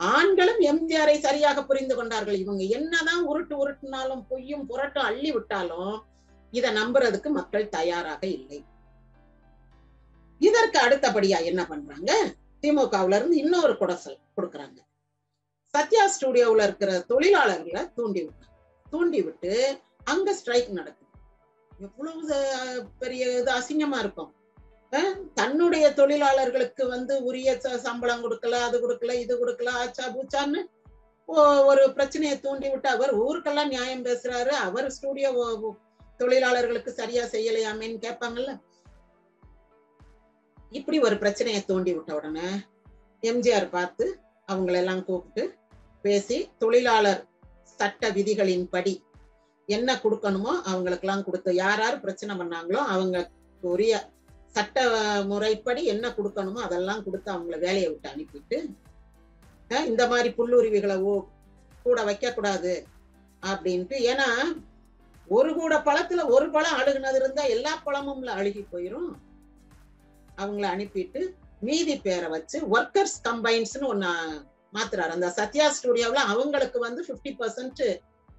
ஆண்களும் 0.00 0.60
எம்ஜிஆரை 0.60 1.18
சரியாக 1.18 1.64
புரிந்து 1.64 1.94
கொண்டார்கள். 1.96 2.38
இவங்க 2.38 2.62
என்னதான் 2.64 3.22
உருட்டு 3.26 3.54
உருட்டுனாலும் 3.62 4.22
பொய்யும் 4.28 4.66
புரட்டும் 4.66 5.02
அள்ளி 5.02 5.30
விட்டாலும் 5.32 5.94
இத 6.52 6.70
நம்புறதுக்கு 6.70 7.28
மக்கள் 7.28 7.68
தயாராக 7.68 8.26
இல்லை. 8.26 8.64
இதற்கு 10.38 10.80
அடுத்தபடியா 10.80 11.44
என்ன 11.44 11.66
பண்றாங்க? 11.66 12.32
திமுகவுல 12.62 13.16
இருந்து 13.16 13.36
இன்னொரு 13.36 13.72
குடசல் 13.72 14.18
கொடுக்கறாங்க. 14.36 14.76
சத்யா 15.64 16.10
ஸ்டுடியோவுல 16.20 16.62
இருக்கிற 16.62 17.04
தொழிலாளர்களை 17.08 17.92
தூண்டி 17.92 18.22
விட்டாங்க. 18.22 18.56
தூண்டி 18.90 19.22
விட்டு 19.22 19.78
அங்க 20.04 20.34
ஸ்ட்ரைக் 20.34 20.68
நடக்குது. 20.68 21.10
எவ்வளவு 21.80 22.34
பெரிய 22.98 23.30
இது 23.30 23.52
அசிங்கமா 23.52 23.98
இருக்கும். 23.98 24.34
தன்னுடைய 25.34 25.92
தொழிலாளர்களுக்கு 25.92 26.88
வந்து 26.88 27.24
உரிய 27.24 27.52
ச- 27.52 27.76
சம்பளம் 27.76 28.22
கொடுக்கல 28.22 28.50
அது 28.50 28.76
கொடுக்கல 28.80 29.12
இது 29.12 29.46
கொடுக்கல 29.46 29.68
ஆச்சா 29.68 30.04
பூச்சான்னு 30.06 30.64
ஒரு 31.64 31.92
பிரச்சனையை 31.92 32.40
தூண்டி 32.40 32.70
விட்டு 32.70 32.88
அவர் 32.88 33.18
ஊருக்கெல்லாம் 33.18 33.66
நியாயம் 33.66 34.04
பேசுறாரு. 34.04 34.48
அவர் 34.48 34.90
ஸ்டுடியோ 34.90 35.74
தொழிலாளர்களுக்கு 36.16 36.92
சரியா 36.92 37.24
செய்யலையாமேன்னு 37.24 38.06
கேட்பாங்கல்ல. 38.06 38.58
இப்படி 40.72 40.98
ஒரு 40.98 41.16
பிரச்சனையை 41.18 41.60
தூண்டி 41.64 41.92
விட்ட 41.94 42.12
உடனே 42.14 42.48
எம்ஜிஆர் 43.22 43.68
பார்த்து 43.68 44.04
அவங்களெல்லாம் 44.48 45.04
கூப்பிட்டு 45.04 45.42
பேசி 46.04 46.48
தொழிலாளர் 46.58 47.22
சட்ட 47.78 48.10
விதிகளின் 48.10 48.68
படி 48.68 48.94
என்ன 49.68 49.94
கொடுக்கணுமோ 49.94 50.52
அவங்களுக்கெல்லாம் 50.64 51.24
கொடுத்து 51.24 51.54
யார் 51.54 51.80
யார் 51.80 52.00
பிரச்சனை 52.00 52.34
பண்ணாங்களோ 52.36 52.80
அவங்க 52.86 53.16
உரிய 53.62 53.94
சட்ட 54.54 54.78
முறைப்படி 55.24 55.82
என்ன 55.84 56.08
கொடுக்கணுமோ 56.08 56.56
அதெல்லாம் 56.58 57.04
கொடுத்து 57.04 57.30
அவங்கள 57.30 57.58
வேலையை 57.58 57.88
விட்டு 57.88 58.08
அனுப்பிட்டு 58.08 58.58
இந்த 59.86 60.06
மாதிரி 60.06 60.28
புல்லுருவிகளை 60.30 60.96
ஓ- 61.04 61.26
கூட 61.86 62.02
வைக்கக்கூடாது 62.04 62.72
அப்படின்ட்டு 63.42 63.96
ஏன்னா 64.04 64.28
ஒரு 65.28 65.54
கூட 65.54 65.74
பழத்துல 65.78 66.22
ஒரு 66.28 66.50
பழம் 66.50 66.78
அழுகுனது 66.78 67.16
இருந்தா 67.16 67.42
எல்லா 67.46 67.72
பழமும்ல 67.86 68.30
அழுகி 68.32 68.66
போயிரும். 68.72 69.08
அவங்கள 70.42 70.66
அனுப்பிட்டு 70.74 71.20
மீதி 71.60 71.94
பேரை 71.98 72.28
வச்சு 72.28 72.58
ஒர்க்கர்ஸ் 72.76 73.16
கம்பைன்ஸ்னு 73.28 73.90
ஒன்னு 73.92 74.10
மாத்துறாரு. 74.72 75.12
அந்த 75.16 75.28
சத்யா 75.38 75.66
ஸ்டுடியோவில் 75.70 76.28
அவங்களுக்கு 76.32 76.78
வந்து 76.80 77.00
50% 77.08 77.38
பர்சன்ட் 77.40 77.84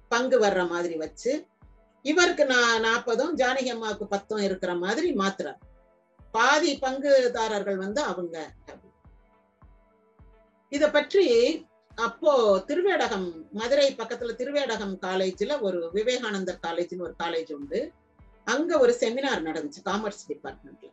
பங்கு 0.08 0.36
வர்ற 0.40 0.62
மாதிரி 0.68 0.94
வச்சு 0.96 1.32
இவருக்கு 2.04 2.44
நான் 2.46 2.84
நாற்பதும் 2.84 3.32
ஜானகி 3.36 3.70
அம்மாவுக்கு 3.72 4.06
பத்தும் 4.06 4.44
இருக்கிற 4.48 4.74
மாதிரி 4.74 5.08
மாத்துறாரு. 5.14 5.60
பாதி 6.34 6.72
பங்குதாரர்கள் 6.82 7.76
வந்து 7.76 8.00
அவங்க. 8.02 8.36
இத 10.72 10.84
பற்றி 10.90 11.24
அப்போ 11.98 12.32
திருவேடகம் 12.68 13.28
மதுரை 13.52 13.86
பக்கத்துல 13.98 14.34
திருவேடகம் 14.40 14.94
காலேஜ்ல 15.06 15.52
ஒரு 15.60 15.80
விவேகானந்தர் 15.92 16.62
காலேஜ்னு 16.66 17.06
ஒரு 17.08 17.14
காலேஜ் 17.22 17.50
உண்டு. 17.54 17.80
அங்க 18.46 18.78
ஒரு 18.78 18.92
செமினார் 19.00 19.46
நடந்துச்சு 19.48 19.80
காமர்ஸ் 19.84 20.24
டிபார்ட்மெண்ட்ல 20.28 20.88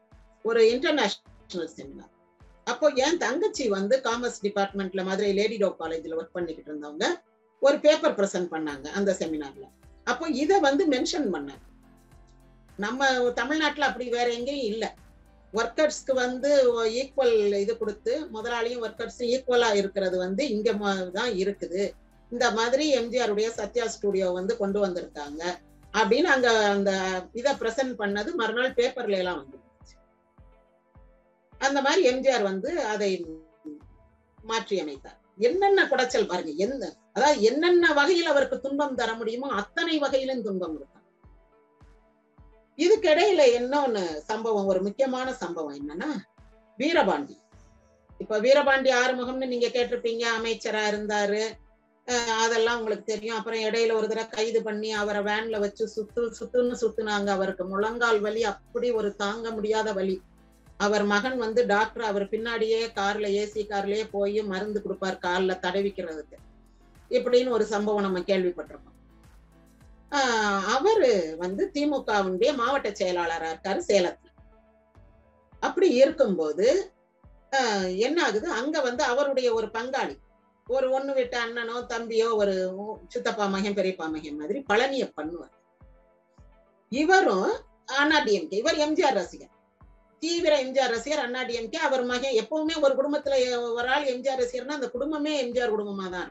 ஒரு 0.48 0.62
இன்டர்நேஷனல் 0.74 1.74
செமினார் 1.78 2.14
அப்போ 2.72 2.88
என் 3.06 3.22
தங்கச்சி 3.26 3.66
வந்து 3.78 3.96
காமர்ஸ் 4.08 4.40
டிபார்ட்மெண்ட்ல 4.46 5.04
மதுரை 5.10 5.32
லேடி 5.40 5.58
டாக் 5.64 5.82
காலேஜ்ல 5.82 6.18
ஒர்க் 6.20 6.36
பண்ணிக்கிட்டு 6.38 6.72
இருந்தவங்க 6.72 7.06
ஒரு 7.62 7.78
பேப்பர் 7.86 8.16
ப்ரெசென்ட் 8.18 8.50
பண்ணாங்க 8.54 8.88
அந்த 9.00 9.12
செமினார்ல 9.20 9.66
அப்போ 10.08 10.26
இதை 10.42 10.58
வந்து 10.66 10.84
மென்ஷன் 10.94 11.28
பண்ணாங்க. 11.36 11.64
நம்ம 12.80 13.08
தமிழ்நாட்டுல 13.40 13.88
அப்படி 13.90 14.06
வேற 14.16 14.28
எங்கேயும் 14.38 14.68
இல்லை. 14.72 14.90
ஒர்க்கர்ஸ்க்கு 15.54 16.14
வந்து 16.24 16.50
ஈக்குவல் 17.00 17.36
இது 17.64 17.74
கொடுத்து 17.82 18.14
முதலாளியும் 18.36 18.84
ஒர்க்கர்ஸும் 18.86 19.30
ஈக்குவலா 19.36 19.70
இருக்கிறது 19.82 20.18
வந்து 20.26 20.44
இங்க 20.56 20.72
தான் 21.18 21.32
இருக்குது. 21.44 21.84
இந்த 22.32 22.46
மாதிரி 22.58 22.86
எம்ஜிஆருடைய 23.00 23.50
சத்யா 23.60 23.86
ஸ்டுடியோ 23.96 24.28
வந்து 24.40 24.56
கொண்டு 24.62 24.80
வந்திருக்காங்க. 24.86 25.42
அப்படின்னு 25.94 26.30
அங்க 26.36 26.50
அந்த 26.76 26.92
இதை 27.42 27.54
பிரசன்ட் 27.62 27.96
பண்ணது 28.02 28.30
மறுநாள் 28.42 28.78
பேப்பர்ல 28.80 29.22
எல்லாம் 29.24 29.40
வந்து 29.42 29.58
அந்த 31.66 31.80
மாதிரி 31.86 32.02
எம்ஜிஆர் 32.12 32.44
வந்து 32.52 32.70
அதை 32.94 33.10
மாற்றி 34.40 34.76
அமைத்தார். 34.82 35.18
என்னென்ன 35.48 35.80
குடைச்சல் 35.92 36.30
பாருங்க 36.30 36.54
எந்த 36.66 36.84
அதாவது 37.16 37.40
என்னென்ன 37.50 37.94
வகையில் 38.00 38.32
அவருக்கு 38.32 38.58
துன்பம் 38.66 39.00
தர 39.00 39.12
முடியுமோ 39.20 39.48
அத்தனை 39.62 39.96
வகையிலும் 40.04 40.46
துன்பம் 40.48 40.76
இருக்கும் 40.78 41.04
இதுக்கிடையில 42.78 43.44
இன்னொன்னு 43.58 44.02
சம்பவம் 44.30 44.70
ஒரு 44.72 44.80
முக்கியமான 44.88 45.28
சம்பவம் 45.44 45.78
என்னன்னா 45.80 46.10
வீரபாண்டி. 46.80 47.36
இப்ப 48.20 48.38
வீரபாண்டி 48.44 48.90
ஆறுமுகம்னு 49.00 49.52
நீங்க 49.54 49.68
கேட்டிருப்பீங்க 49.76 50.24
அமைச்சரா 50.38 50.84
இருந்தாரு. 50.92 51.42
அதெல்லாம் 52.44 52.78
உங்களுக்கு 52.80 53.06
தெரியும். 53.14 53.38
அப்புறம் 53.40 53.64
இடையில 53.68 53.96
ஒரு 54.00 54.08
தடவை 54.12 54.26
கைது 54.36 54.60
பண்ணி 54.68 54.90
அவரை 55.02 55.22
வேன்ல 55.30 55.60
வச்சு 55.64 55.86
சுத்து 55.96 56.22
சுத்துன்னு 56.40 56.76
சுத்துனாங்க. 56.84 57.30
அவருக்கு 57.38 57.64
முழங்கால் 57.74 58.20
வலி 58.26 58.44
அப்படி 58.52 58.90
ஒரு 59.00 59.10
தாங்க 59.24 59.50
முடியாத 59.58 59.94
வலி. 60.00 60.16
அவர் 60.80 61.06
மகன் 61.06 61.38
வந்து 61.38 61.66
டாக்டர் 61.66 62.02
அவர் 62.02 62.30
பின்னாடியே 62.30 62.94
கார்ல 62.96 63.28
ஏசி 63.40 63.68
கார்லயே 63.68 64.10
போய் 64.12 64.42
மருந்து 64.42 64.82
கொடுப்பார் 64.82 65.20
கால்ல 65.20 65.60
தடவிக்கிறதுக்கு 65.62 66.38
இப்படின்னு 67.12 67.50
ஒரு 67.50 67.66
சம்பவம் 67.66 68.02
நம்ம 68.02 68.20
கேள்விப்பட்டிருக்கோம். 68.20 68.94
ஆஹ் 70.12 70.76
அவரு 70.76 71.12
வந்து 71.38 71.72
திமுகவுடைய 71.74 72.56
மாவட்ட 72.56 72.92
செயலாளராக 72.92 73.52
இருக்காரு 73.54 73.82
சேலத்துல. 73.88 74.30
அப்படி 75.64 75.90
இருக்கும்போது 75.94 76.68
ஆஹ் 77.52 77.98
என்ன 77.98 78.24
ஆகுது? 78.24 78.52
அங்க 78.52 78.82
வந்து 78.82 79.04
அவருடைய 79.04 79.54
ஒரு 79.54 79.68
பங்காளி 79.68 80.16
ஒரு 80.68 80.88
ஒண்ணு 80.92 81.14
விட்ட 81.14 81.40
அண்ணனோ 81.40 81.82
தம்பியோ 81.90 82.36
ஒரு 82.36 82.56
சித்தப்பா 83.08 83.46
மகன் 83.48 83.76
பெரியப்பா 83.76 84.08
மகன் 84.08 84.36
மாதிரி 84.36 84.60
பழனிய 84.70 85.12
பண்ணுவார் 85.18 85.54
இவரும் 86.92 87.50
அண்ணா 87.96 88.20
டிஎம்கே 88.20 88.54
இவர் 88.54 88.76
எம்ஜிஆர் 88.76 89.14
ரசிகர். 89.14 89.54
தீவிர 90.24 90.54
எம்ஜிஆர் 90.64 90.94
ரசிகர் 90.96 91.24
அண்ணா 91.26 91.42
டிஎம்கே 91.50 91.80
அவர் 91.88 92.04
மகன் 92.12 92.38
எப்பவுமே 92.42 92.76
ஒரு 92.86 92.94
குடும்பத்துல 93.00 93.36
ஒரு 93.78 93.88
ஆள் 93.96 94.12
எம்ஜிஆர் 94.14 94.42
ரசிகர்னா 94.44 94.78
அந்த 94.80 94.90
குடும்பமே 94.96 95.34
எம்ஜிஆர் 95.44 95.74
குடும்பமா 95.76 96.08
தான் 96.16 96.30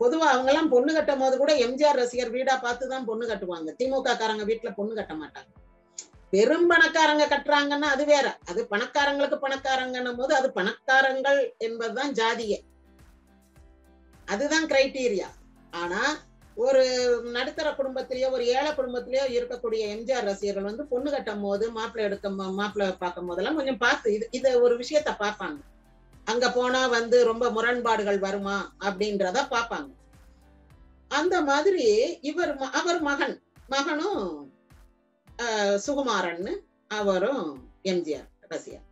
பொதுவா 0.00 0.26
அவங்க 0.32 0.50
எல்லாம் 0.50 0.72
பொண்ணு 0.72 0.90
கட்டும் 0.96 1.22
போது 1.22 1.36
கூட 1.38 1.52
எம்ஜிஆர் 1.64 1.98
ரசிகர் 2.00 2.34
வீடா 2.34 2.54
பார்த்து 2.64 2.90
தான் 2.92 3.06
பொண்ணு 3.08 3.24
கட்டுவாங்க. 3.26 3.70
திமுக 3.78 4.12
காரங்க 4.20 4.44
வீட்டுல 4.50 4.70
பொண்ணு 4.76 4.92
கட்ட 4.98 5.14
மாட்டாங்க. 5.14 5.50
பெரும் 6.32 6.68
பணக்காரங்க 6.70 7.24
கட்டுறாங்கன்னா 7.32 7.88
அது 7.94 8.04
வேற. 8.04 8.26
அது 8.50 8.60
பணக்காரங்களுக்கு 8.72 9.38
பணக்காரங்கன்னும் 9.44 10.18
போது 10.20 10.32
அது 10.34 10.48
பணக்காரங்கள் 10.58 11.40
என்பதுதான் 11.58 12.12
ஜாதிய. 12.20 12.54
அதுதான் 14.28 14.68
கிரைட்டீரியா 14.72 15.28
ஆனா 15.72 16.02
ஒரு 16.64 16.82
நடுத்தர 17.32 17.68
குடும்பத்திலேயோ 17.70 18.30
ஒரு 18.30 18.44
ஏழை 18.46 18.70
குடும்பத்திலேயோ 18.70 19.24
இருக்கக்கூடிய 19.36 19.82
எம்ஜிஆர் 19.94 20.24
ரசிகர்கள் 20.24 20.68
வந்து 20.70 20.84
பொண்ணு 20.86 21.10
கட்டும் 21.10 21.40
போது 21.40 21.70
மாப்பிள்ளை 21.70 22.10
எடுக்க 22.10 22.30
மாப்பிள்ளை 22.30 22.92
பார்க்கும் 22.92 23.26
போதெல்லாம் 23.26 23.56
கொஞ்சம் 23.56 23.78
பார்த்து 23.78 24.14
இது 24.14 24.28
இதை 24.30 24.50
ஒரு 24.54 24.74
விஷயத்த 24.76 25.10
பார்ப்பாங்க. 25.18 25.58
அங்க 26.24 26.50
போனா 26.50 26.86
வந்து 26.86 27.24
ரொம்ப 27.24 27.50
முரண்பாடுகள் 27.50 28.18
வருமா 28.18 28.56
அப்படின்றத 28.80 29.38
பார்ப்பாங்க. 29.50 29.90
அந்த 31.08 31.40
மாதிரி 31.40 31.86
இவர் 32.20 32.54
ம- 32.56 32.74
அவர் 32.80 33.00
மகன் 33.00 33.36
மகனும் 33.68 34.52
சுகுமாரன் 35.38 35.80
சுகுமாரன்னு 35.86 36.52
அவரும் 36.88 37.44
எம்ஜிஆர் 37.84 38.28
ரசிகர். 38.48 38.86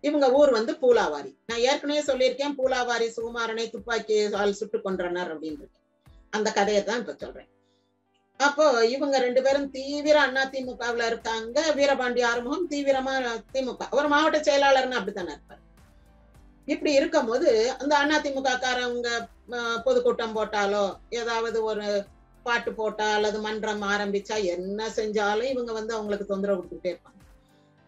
இவங்க 0.00 0.26
ஊர் 0.32 0.50
வந்து 0.50 0.72
பூலாவாரி. 0.72 1.32
நான் 1.46 1.64
ஏற்கனவே 1.68 2.02
சொல்லியிருக்கேன் 2.02 2.54
பூலாவாரி 2.58 3.08
சுகுமாரனை 3.16 3.70
துப்பாக்கி 3.70 4.32
ஆள் 4.32 4.52
சுட்டு 4.52 4.78
கொன்றனர் 4.78 5.32
அப்படின்னு 5.34 5.66
அந்த 6.32 6.48
கதையை 6.58 6.82
தான் 6.84 7.00
இப்ப 7.02 7.14
சொல்றேன். 7.22 7.48
அப்போ 8.40 8.64
இவங்க 8.94 9.16
ரெண்டு 9.24 9.40
பேரும் 9.42 9.70
தீவிர 9.76 10.16
அண்ணா 10.26 10.42
திமுகவுல 10.52 11.06
இருக்காங்க. 11.06 11.58
வீரபாண்டி 11.78 12.20
ஆறுமுகம் 12.30 12.68
தீவிரமா 12.72 13.14
திமுக. 13.54 13.86
ஒரு 13.98 14.08
மாவட்ட 14.08 14.38
செயலாளர்னு 14.38 14.98
அப்படித்தானே 14.98 15.32
இருப்பார். 15.36 15.62
இப்படி 16.68 16.92
இருக்கும்போது 16.92 17.48
அந்த 17.82 17.92
அண்ணா 17.96 18.16
திமுக 18.20 18.52
காரவங்க 18.64 19.08
பொதுக்கூட்டம் 19.86 20.36
போட்டாலோ 20.36 20.84
ஏதாவது 21.20 21.58
ஒரு 21.70 21.86
பாட்டு 22.46 22.70
போட்டா 22.72 23.06
அல்லது 23.14 23.38
மன்றம் 23.46 23.84
ஆரம்பிச்சா 23.92 24.36
என்ன 24.54 24.88
செஞ்சாலும் 24.98 25.52
இவங்க 25.54 25.72
வந்து 25.78 25.94
அவங்களுக்கு 25.94 26.30
தொந்தரவு 26.30 26.58
கொடுத்துட்டே 26.58 26.92
இருப்பாங்க. 26.92 27.16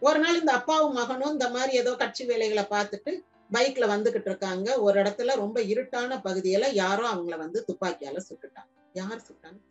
ஒரு 0.01 0.19
நாள் 0.19 0.39
இந்த 0.39 0.51
அப்பாவும் 0.59 0.97
மகனும் 0.99 1.33
இந்த 1.35 1.47
மாதிரி 1.49 1.73
ஏதோ 1.81 1.91
கட்சி 2.01 2.23
வேலைகளை 2.25 2.63
பார்த்துட்டு 2.75 3.11
பைக்ல 3.51 3.85
வந்துகிட்டு 3.93 4.29
இருக்காங்க. 4.31 4.67
ஒரு 4.85 4.95
இடத்துல 5.01 5.35
ரொம்ப 5.43 5.59
இருட்டான 5.71 6.17
பகுதியில 6.25 6.69
யாரோ 6.83 7.05
அவங்கள 7.13 7.37
வந்து 7.45 7.59
துப்பாக்கியால 7.69 8.21
சுட்டுட்டாங்க. 8.29 8.71
யார் 9.01 9.25
சுட்டான்னு 9.27 9.61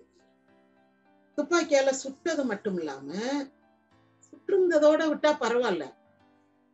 துப்பாக்கியால 1.38 1.90
சுட்டது 2.02 2.42
மட்டும் 2.50 2.78
இல்லாம 2.80 3.10
சுட்டிருந்ததோட 4.26 5.02
விட்டா 5.10 5.30
பரவாயில்ல. 5.42 5.84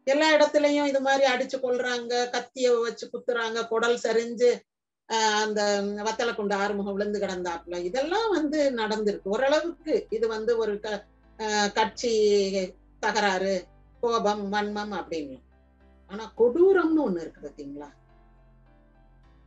எல்லா 0.07 0.27
இடத்துலயும் 0.37 0.89
இது 0.91 1.01
மாதிரி 1.07 1.25
அடிச்சு 1.33 1.57
கொள்றாங்க 1.59 2.15
கத்திய 2.35 2.67
வச்சு 2.85 3.07
குத்துறாங்க 3.13 3.61
குடல் 3.73 4.03
சரிஞ்சு 4.05 4.51
அந்த 5.43 5.61
வத்தலை 6.07 6.33
கொண்டு 6.35 6.55
ஆறுமுகம் 6.63 6.95
விழுந்து 6.97 7.19
கிடந்தாப்புல. 7.23 7.77
இதெல்லாம் 7.89 8.29
வந்து 8.37 8.61
நடந்திருக்கு. 8.81 9.33
ஓரளவுக்கு 9.35 9.95
இது 10.17 10.27
வந்து 10.35 10.53
ஒரு 10.63 10.75
கட்சி 11.79 12.13
தகராறு 13.03 13.55
கோபம் 14.03 14.45
வன்மம் 14.55 14.95
அப்படின்னு 15.01 15.37
ஆனா 16.11 16.33
கொடூரம்னு 16.39 17.05
ஒண்ணு 17.07 17.23
இருக்கு 17.25 17.41
பாத்தீங்களா? 17.47 17.89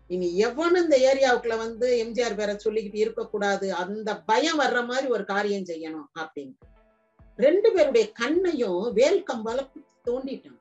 இனி 0.10 0.28
எவனும் 0.38 0.84
இந்த 0.84 0.98
ஏரியாவுக்குள்ள 1.10 1.58
வந்து 1.58 1.88
எம்ஜிஆர் 2.04 2.36
பேரை 2.36 2.56
சொல்லிக்கிட்டு 2.63 3.04
இருக்கக்கூடாது 3.04 3.68
அந்த 3.74 4.10
பயம் 4.30 4.60
வர்ற 4.60 4.80
மாதிரி 4.86 5.08
ஒரு 5.08 5.24
காரியம் 5.25 5.70
செய்யணும் 5.72 6.08
அப்படின்னு. 6.22 6.56
ரெண்டு 7.38 7.70
பேருடைய 7.72 8.06
கண்ணையும் 8.12 8.82
வேல் 8.94 9.22
கம்பால 9.30 9.60
தோண்டிட்டான் 10.08 10.58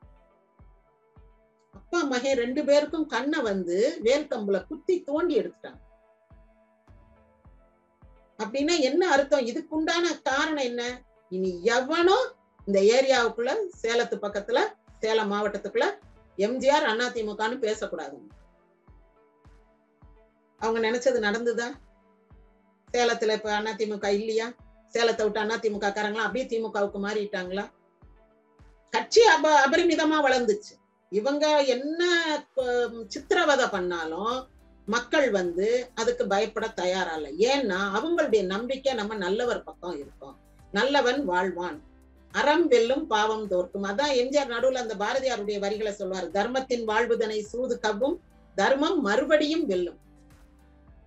அப்பா 1.73 1.99
மகன் 2.03 2.39
ரெண்டு 2.43 2.61
பேருக்கும் 2.65 3.05
கண்ணை 3.05 3.39
வந்து 3.41 3.77
வேல் 4.01 4.27
கம்புல 4.31 4.57
குத்தி 4.67 4.95
தோண்டி 5.03 5.33
எடுத்துட்டாங்க. 5.41 5.81
அப்படின்னா 8.39 8.75
என்ன 8.79 9.01
அர்த்தம்? 9.09 9.47
இதுக்குண்டான 9.51 10.05
காரணம் 10.23 10.67
என்ன? 10.71 10.83
இனி 11.29 11.51
எவனும் 11.77 12.27
இந்த 12.67 12.79
ஏரியாவுக்குள்ள 12.95 13.53
சேலத்து 13.81 14.17
பக்கத்துல 14.25 14.59
சேலம் 15.03 15.31
மாவட்டத்துக்குள்ள 15.33 15.87
எம்ஜிஆர் 16.37 16.87
அதிமுகன்னு 17.05 17.57
பேசக்கூடாது. 17.65 18.17
அவங்க 20.61 20.79
நினைச்சது 20.87 21.19
நடந்துதா? 21.19 21.67
சேலத்துல 22.87 23.35
இப்ப 23.37 23.49
அதிமுக 23.61 24.07
இல்லையா? 24.19 24.47
சேலத்தை 24.93 25.23
விட்டு 25.25 25.41
அதிமுக 25.55 25.89
காரங்களா 25.91 26.25
அப்படியே 26.27 26.45
திமுகவுக்கு 26.51 26.99
மாறிட்டாங்களா? 27.05 27.65
கட்சி 28.93 29.21
அப 29.33 29.45
அபரிமிதமா 29.65 30.17
வளர்ந்துச்சு. 30.25 30.73
இவங்க 31.11 31.45
என்ன 31.75 32.01
சித்திரவதை 33.07 33.67
பண்ணாலும் 33.67 34.33
மக்கள் 34.87 35.27
வந்து 35.29 35.67
அதுக்கு 35.93 36.23
பயப்பட 36.27 36.65
தயாரா 36.81 37.13
இல்லை. 37.17 37.31
ஏன்னா 37.49 37.79
அவங்களுடைய 37.97 38.41
நம்பிக்கை 38.45 38.93
நம்ம 38.93 39.15
நல்லவர் 39.15 39.65
பக்கம் 39.67 39.97
இருக்கும். 39.97 40.35
நல்லவன் 40.73 41.19
வாழ்வான். 41.25 41.77
அறம் 42.31 42.67
வெல்லும் 42.67 43.07
பாவம் 43.07 43.47
தோற்கும். 43.47 43.83
அதான் 43.83 44.13
எம்ஜிஆர் 44.13 44.51
நடுவுல 44.53 44.73
அந்த 44.73 44.95
பாரதியாருடைய 44.95 45.59
வரிகளை 45.59 45.91
சொல்வார். 45.91 46.31
தர்மத்தின் 46.31 46.87
வாழ்வுதனை 46.87 47.41
சூது 47.41 47.79
கவ்வும் 47.79 48.19
தர்மம் 48.55 49.01
மறுபடியும் 49.01 49.65
வெல்லும். 49.65 49.97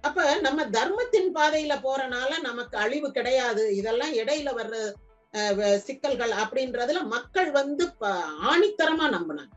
அப்ப 0.00 0.38
நம்ம 0.40 0.66
தர்மத்தின் 0.68 1.34
பாதையில 1.34 1.74
போறனால 1.82 2.40
நமக்கு 2.40 2.78
அழிவு 2.78 3.10
கிடையாது. 3.10 3.76
இதெல்லாம் 3.76 4.12
இடையில 4.12 4.50
வர்ற 4.60 4.92
அஹ், 5.32 5.76
சிக்கல்கள் 5.76 6.30
அப்படின்றதுல 6.30 7.02
மக்கள் 7.02 7.50
வந்து 7.50 7.92
ப- 7.92 8.08
ஆணித்தரமா 8.42 9.06
நம்பினாங்க. 9.08 9.52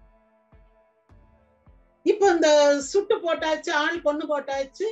இப்போ 2.04 2.28
இந்த 2.30 2.80
சுட்டு 2.82 3.16
போட்டாச்சு 3.16 3.72
ஆள் 3.72 4.02
கொண்டு 4.02 4.26
போட்டாச்சு 4.28 4.88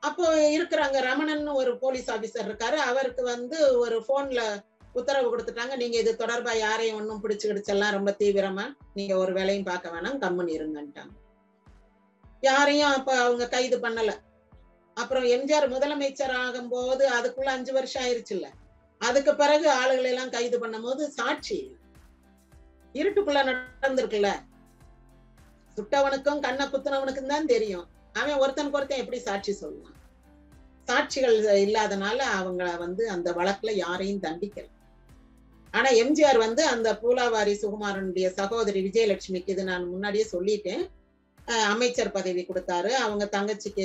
அப்போ 0.00 0.36
இருக்கிறாங்க 0.58 1.00
ரமணன் 1.00 1.46
ஒரு 1.46 1.78
போலீஸ் 1.78 2.10
ஆபீசர் 2.10 2.46
இருக்காரு. 2.48 2.74
அவருக்கு 2.74 3.22
வந்து 3.22 3.78
ஒரு 3.78 4.04
போன்ல 4.08 4.40
உத்தரவு 4.92 5.28
கொடுத்துட்டாங்க. 5.32 5.76
நீங்க 5.76 5.96
இது 5.98 6.12
தொடர்பா 6.18 6.52
யாரையும் 6.56 6.98
ஒன்றும் 7.00 7.22
பிடிச்சு 7.24 7.46
கிடிச்செல்லாம் 7.50 7.96
ரொம்ப 7.96 8.10
தீவிரமா 8.18 8.64
நீங்க 8.94 9.16
ஒரு 9.16 9.32
வேலையும் 9.32 9.68
பார்க்க 9.70 9.94
வேணாம். 9.94 10.18
கம்முன்னு 10.24 10.56
இருங்கன்ட்டாங்க. 10.58 11.12
யாரையும் 12.40 12.92
அப்ப 12.96 13.16
அவங்க 13.16 13.44
கைது 13.48 13.78
பண்ணல. 13.78 14.12
அப்புறம் 14.96 15.24
எம்ஜிஆர் 15.24 15.66
முதலமைச்சர் 15.74 16.34
ஆகும் 16.44 16.68
போது 16.68 17.04
அதுக்குள்ள 17.18 17.50
அஞ்சு 17.56 17.72
வருஷம் 17.72 18.02
ஆயிருச்சுல்ல. 18.02 18.48
அதுக்கு 19.00 19.34
பிறகு 19.34 19.66
ஆளுகளை 19.70 20.10
எல்லாம் 20.14 20.34
கைது 20.34 20.58
பண்ணும் 20.58 20.82
போது 20.82 21.02
சாட்சி 21.10 21.58
இருட்டுக்குள்ள 22.94 23.40
நடந்திருக்குல்ல. 23.48 24.30
சுட்டவனுக்கும் 25.76 26.40
கண்ணை 26.40 26.64
குத்துனவனுக்கும் 26.66 27.32
தான் 27.34 27.46
தெரியும். 27.46 27.86
அவன் 28.12 28.40
ஒருத்தனுக்கு 28.42 28.78
ஒருத்தன் 28.78 29.02
எப்படி 29.02 29.18
சாட்சி 29.18 29.52
சொல்லுவான்? 29.60 29.96
சாட்சிகள் 30.88 31.36
இல்லாதனால 31.66 32.18
அவங்கள 32.38 32.68
வந்து 32.78 33.10
அந்த 33.10 33.28
வழக்குல 33.32 33.72
யாரையும் 33.72 34.22
தண்டிக்கல. 34.22 34.68
ஆனா 35.74 35.88
எம்ஜிஆர் 36.02 36.38
வந்து 36.46 36.62
அந்த 36.72 36.88
பூலாவாரி 37.02 37.54
சுகுமாரனுடைய 37.62 38.26
சகோதரி 38.40 38.80
விஜயலட்சுமிக்கு 38.86 39.54
இது 39.54 39.64
நான் 39.70 39.84
முன்னாடியே 39.92 40.24
சொல்லிட்டேன். 40.32 40.82
அமைச்சர் 41.74 42.10
பதவி 42.16 42.42
கொடுத்தாரு. 42.48 42.90
அவங்க 43.04 43.24
தங்கச்சிக்கு 43.36 43.84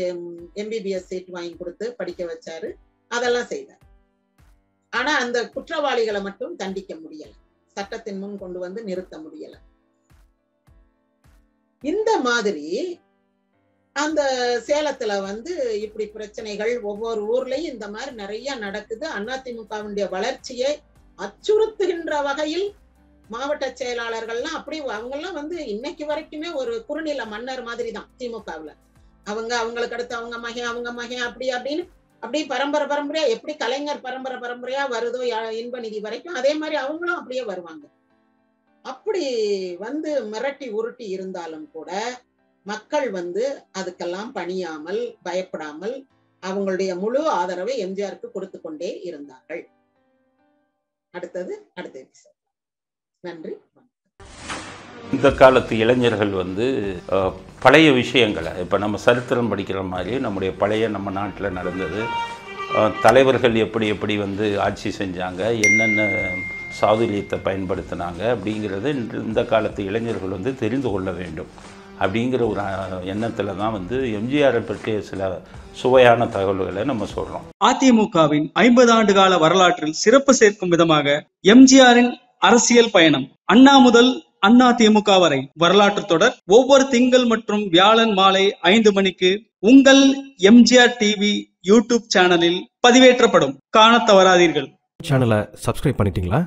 எம்பிபிஎஸ் 0.62 1.10
சீட் 1.12 1.30
வாங்கி 1.36 1.54
கொடுத்து 1.56 1.86
படிக்க 2.00 2.22
வச்சாரு. 2.32 2.70
அதெல்லாம் 3.12 3.50
செய்தார். 3.54 3.82
ஆனா 4.94 5.14
அந்த 5.24 5.38
குற்றவாளிகளை 5.56 6.22
மட்டும் 6.28 6.54
தண்டிக்க 6.56 6.94
முடியல. 6.96 7.34
சட்டத்தின் 7.76 8.20
முன் 8.20 8.38
கொண்டு 8.44 8.60
வந்து 8.66 8.84
நிறுத்த 8.84 9.16
முடியல. 9.18 9.56
இந்த 11.84 12.12
மாதிரி 12.28 12.68
அந்த 13.96 14.22
சேலத்துல 14.68 15.14
வந்து 15.30 15.54
இப்படி 15.86 16.06
பிரச்சனைகள் 16.16 16.74
ஒவ்வொரு 16.92 17.22
ஊர்லயும் 17.34 17.72
இந்த 17.74 17.86
மாதிரி 17.96 18.12
நிறைய 18.22 18.56
நடக்குது. 18.66 19.06
அதிமுகவுடைய 19.20 20.06
வளர்ச்சியை 20.16 20.72
அச்சுறுத்துகின்ற 21.20 22.24
வகையில் 22.24 22.76
மாவட்ட 23.30 23.74
செயலாளர்கள்லாம் 23.80 24.54
அப்படி 24.54 24.82
அவங்கெல்லாம் 24.82 25.34
வந்து 25.34 25.68
இன்னைக்கு 25.68 26.06
வரைக்குமே 26.06 26.54
ஒரு 26.54 26.86
குறுநில 26.86 27.26
மன்னர் 27.26 27.64
மாதிரி 27.64 27.92
தான் 27.92 28.10
திமுகவுல. 28.20 28.72
அவங்க 29.26 29.58
அவங்களுக்கு 29.58 29.96
அடுத்து 29.96 30.16
அவங்க 30.16 30.38
மகன் 30.38 30.64
அவங்க 30.64 30.92
மகன் 30.92 31.18
அப்படி 31.18 31.50
அப்படின்னு 31.50 31.84
அப்படி 32.20 32.46
பரம்பரை 32.46 32.88
பரம்பரையா 32.88 33.28
எப்படி 33.28 33.56
கலைஞர் 33.56 34.02
பரம்பரை 34.02 34.38
பரம்பரையா 34.38 34.90
வருதோ 34.90 35.22
யா- 35.24 35.52
இன்ப 35.52 35.80
நிதி 35.80 36.00
வரைக்கும் 36.00 36.36
அதே 36.36 36.54
மாதிரி 36.54 36.76
அவங்களும் 36.76 37.16
அப்படியே 37.16 37.44
வருவாங்க. 37.44 37.86
அப்படி 38.82 39.24
வந்து 39.78 40.24
மிரட்டி 40.24 40.70
உருட்டி 40.70 41.10
இருந்தாலும் 41.10 41.72
கூட 41.72 41.92
மக்கள் 42.66 43.10
வந்து 43.10 43.44
அதுக்கெல்லாம் 43.80 44.32
பணியாமல் 44.34 45.18
பயப்படாமல் 45.24 45.96
அவங்களுடைய 46.44 47.00
முழு 47.00 47.30
ஆதரவை 47.30 47.86
எம்ஜிஆருக்கு 47.86 48.32
கொடுத்து 48.32 48.62
கொண்டே 48.62 49.00
இருந்தார்கள். 49.02 49.64
அடுத்தது 51.14 51.54
அடுத்த 51.80 51.96
எபிசோட் 52.06 52.36
நன்றி 53.24 53.54
இந்த 55.16 55.28
காலத்து 55.42 55.74
இளைஞர்கள் 55.84 56.32
வந்து 56.42 56.66
பழைய 57.64 57.88
விஷயங்களை 58.00 58.52
இப்போ 58.64 58.78
நம்ம 58.84 59.00
சரித்திரம் 59.06 59.52
படிக்கிற 59.52 59.80
மாதிரி 59.94 60.14
நம்முடைய 60.26 60.52
பழைய 60.62 60.88
நம்ம 60.96 61.12
நாட்டில் 61.20 61.56
நடந்தது. 61.60 62.02
தலைவர்கள் 63.06 63.56
எப்படி 63.66 63.86
எப்படி 63.94 64.16
வந்து 64.26 64.46
ஆட்சி 64.66 64.90
செஞ்சாங்க 65.00 65.42
என்னென்ன 65.68 66.02
சாதுரியத்தை 66.80 67.38
பயன்படுத்தினாங்க 67.48 68.22
அப்படிங்கிறத 68.34 68.92
இந்த 69.30 69.44
காலத்து 69.54 69.84
இளைஞர்கள் 69.90 70.36
வந்து 70.38 70.54
தெரிந்து 70.64 70.92
கொள்ள 70.94 71.12
வேண்டும். 71.22 71.52
அப்படிங்கிற 72.00 72.42
ஒரு 72.50 72.62
எண்ணத்தில் 73.06 73.58
தான் 73.58 73.72
வந்து 73.72 73.98
எம்ஜிஆரை 74.20 74.62
பற்றிய 74.66 75.02
சில 75.02 75.22
சுவையான 75.74 76.28
தகவல்களை 76.28 76.84
நம்ம 76.84 77.06
சொல்கிறோம் 77.06 77.46
அதிமுகவின் 77.66 78.48
ஐம்பது 78.54 78.92
ஆண்டு 78.92 79.14
கால 79.14 79.38
வரலாற்றில் 79.38 80.00
சிறப்பு 80.04 80.34
சேர்க்கும் 80.34 80.70
விதமாக 80.70 81.18
எம்ஜிஆரின் 81.48 82.12
அரசியல் 82.40 82.92
பயணம் 82.92 83.28
அண்ணா 83.46 83.78
முதல் 83.78 84.12
அண்ணா 84.40 84.68
திமுக 84.72 85.20
வரை. 85.20 85.50
வரலாற்று 85.54 86.06
தொடர் 86.06 86.36
ஒவ்வொரு 86.46 86.84
திங்கள் 86.88 87.26
மற்றும் 87.26 87.64
வியாழன் 87.70 88.14
மாலை 88.14 88.44
ஐந்து 88.62 88.92
மணிக்கு 88.92 89.30
உங்கள் 89.60 90.02
எம்ஜிஆர் 90.50 90.94
டிவி 91.00 91.32
யூடியூப் 91.68 92.06
சேனலில் 92.08 92.60
பதிவேற்றப்படும். 92.88 93.56
காணத் 93.70 94.08
தவறாதீர்கள். 94.10 94.68
சேனலை 95.00 95.40
சப்ஸ்கிரைப் 95.66 96.00
பண்ணிட்டீங்களா? 96.00 96.42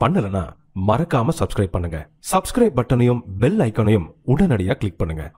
பண்ணலனா 0.00 0.44
மறக்காம 0.76 1.32
சப்ஸ்கிரைப் 1.38 1.74
பண்ணுங்க. 1.76 1.98
சப்ஸ்கிரைப் 2.32 2.76
பட்டனையும் 2.78 3.22
பெல் 3.42 3.60
ஐக்கனையும் 3.68 4.06
உடனடியாக 4.32 4.78
கிளிக் 4.82 5.00
பண்ணுங்க. 5.00 5.24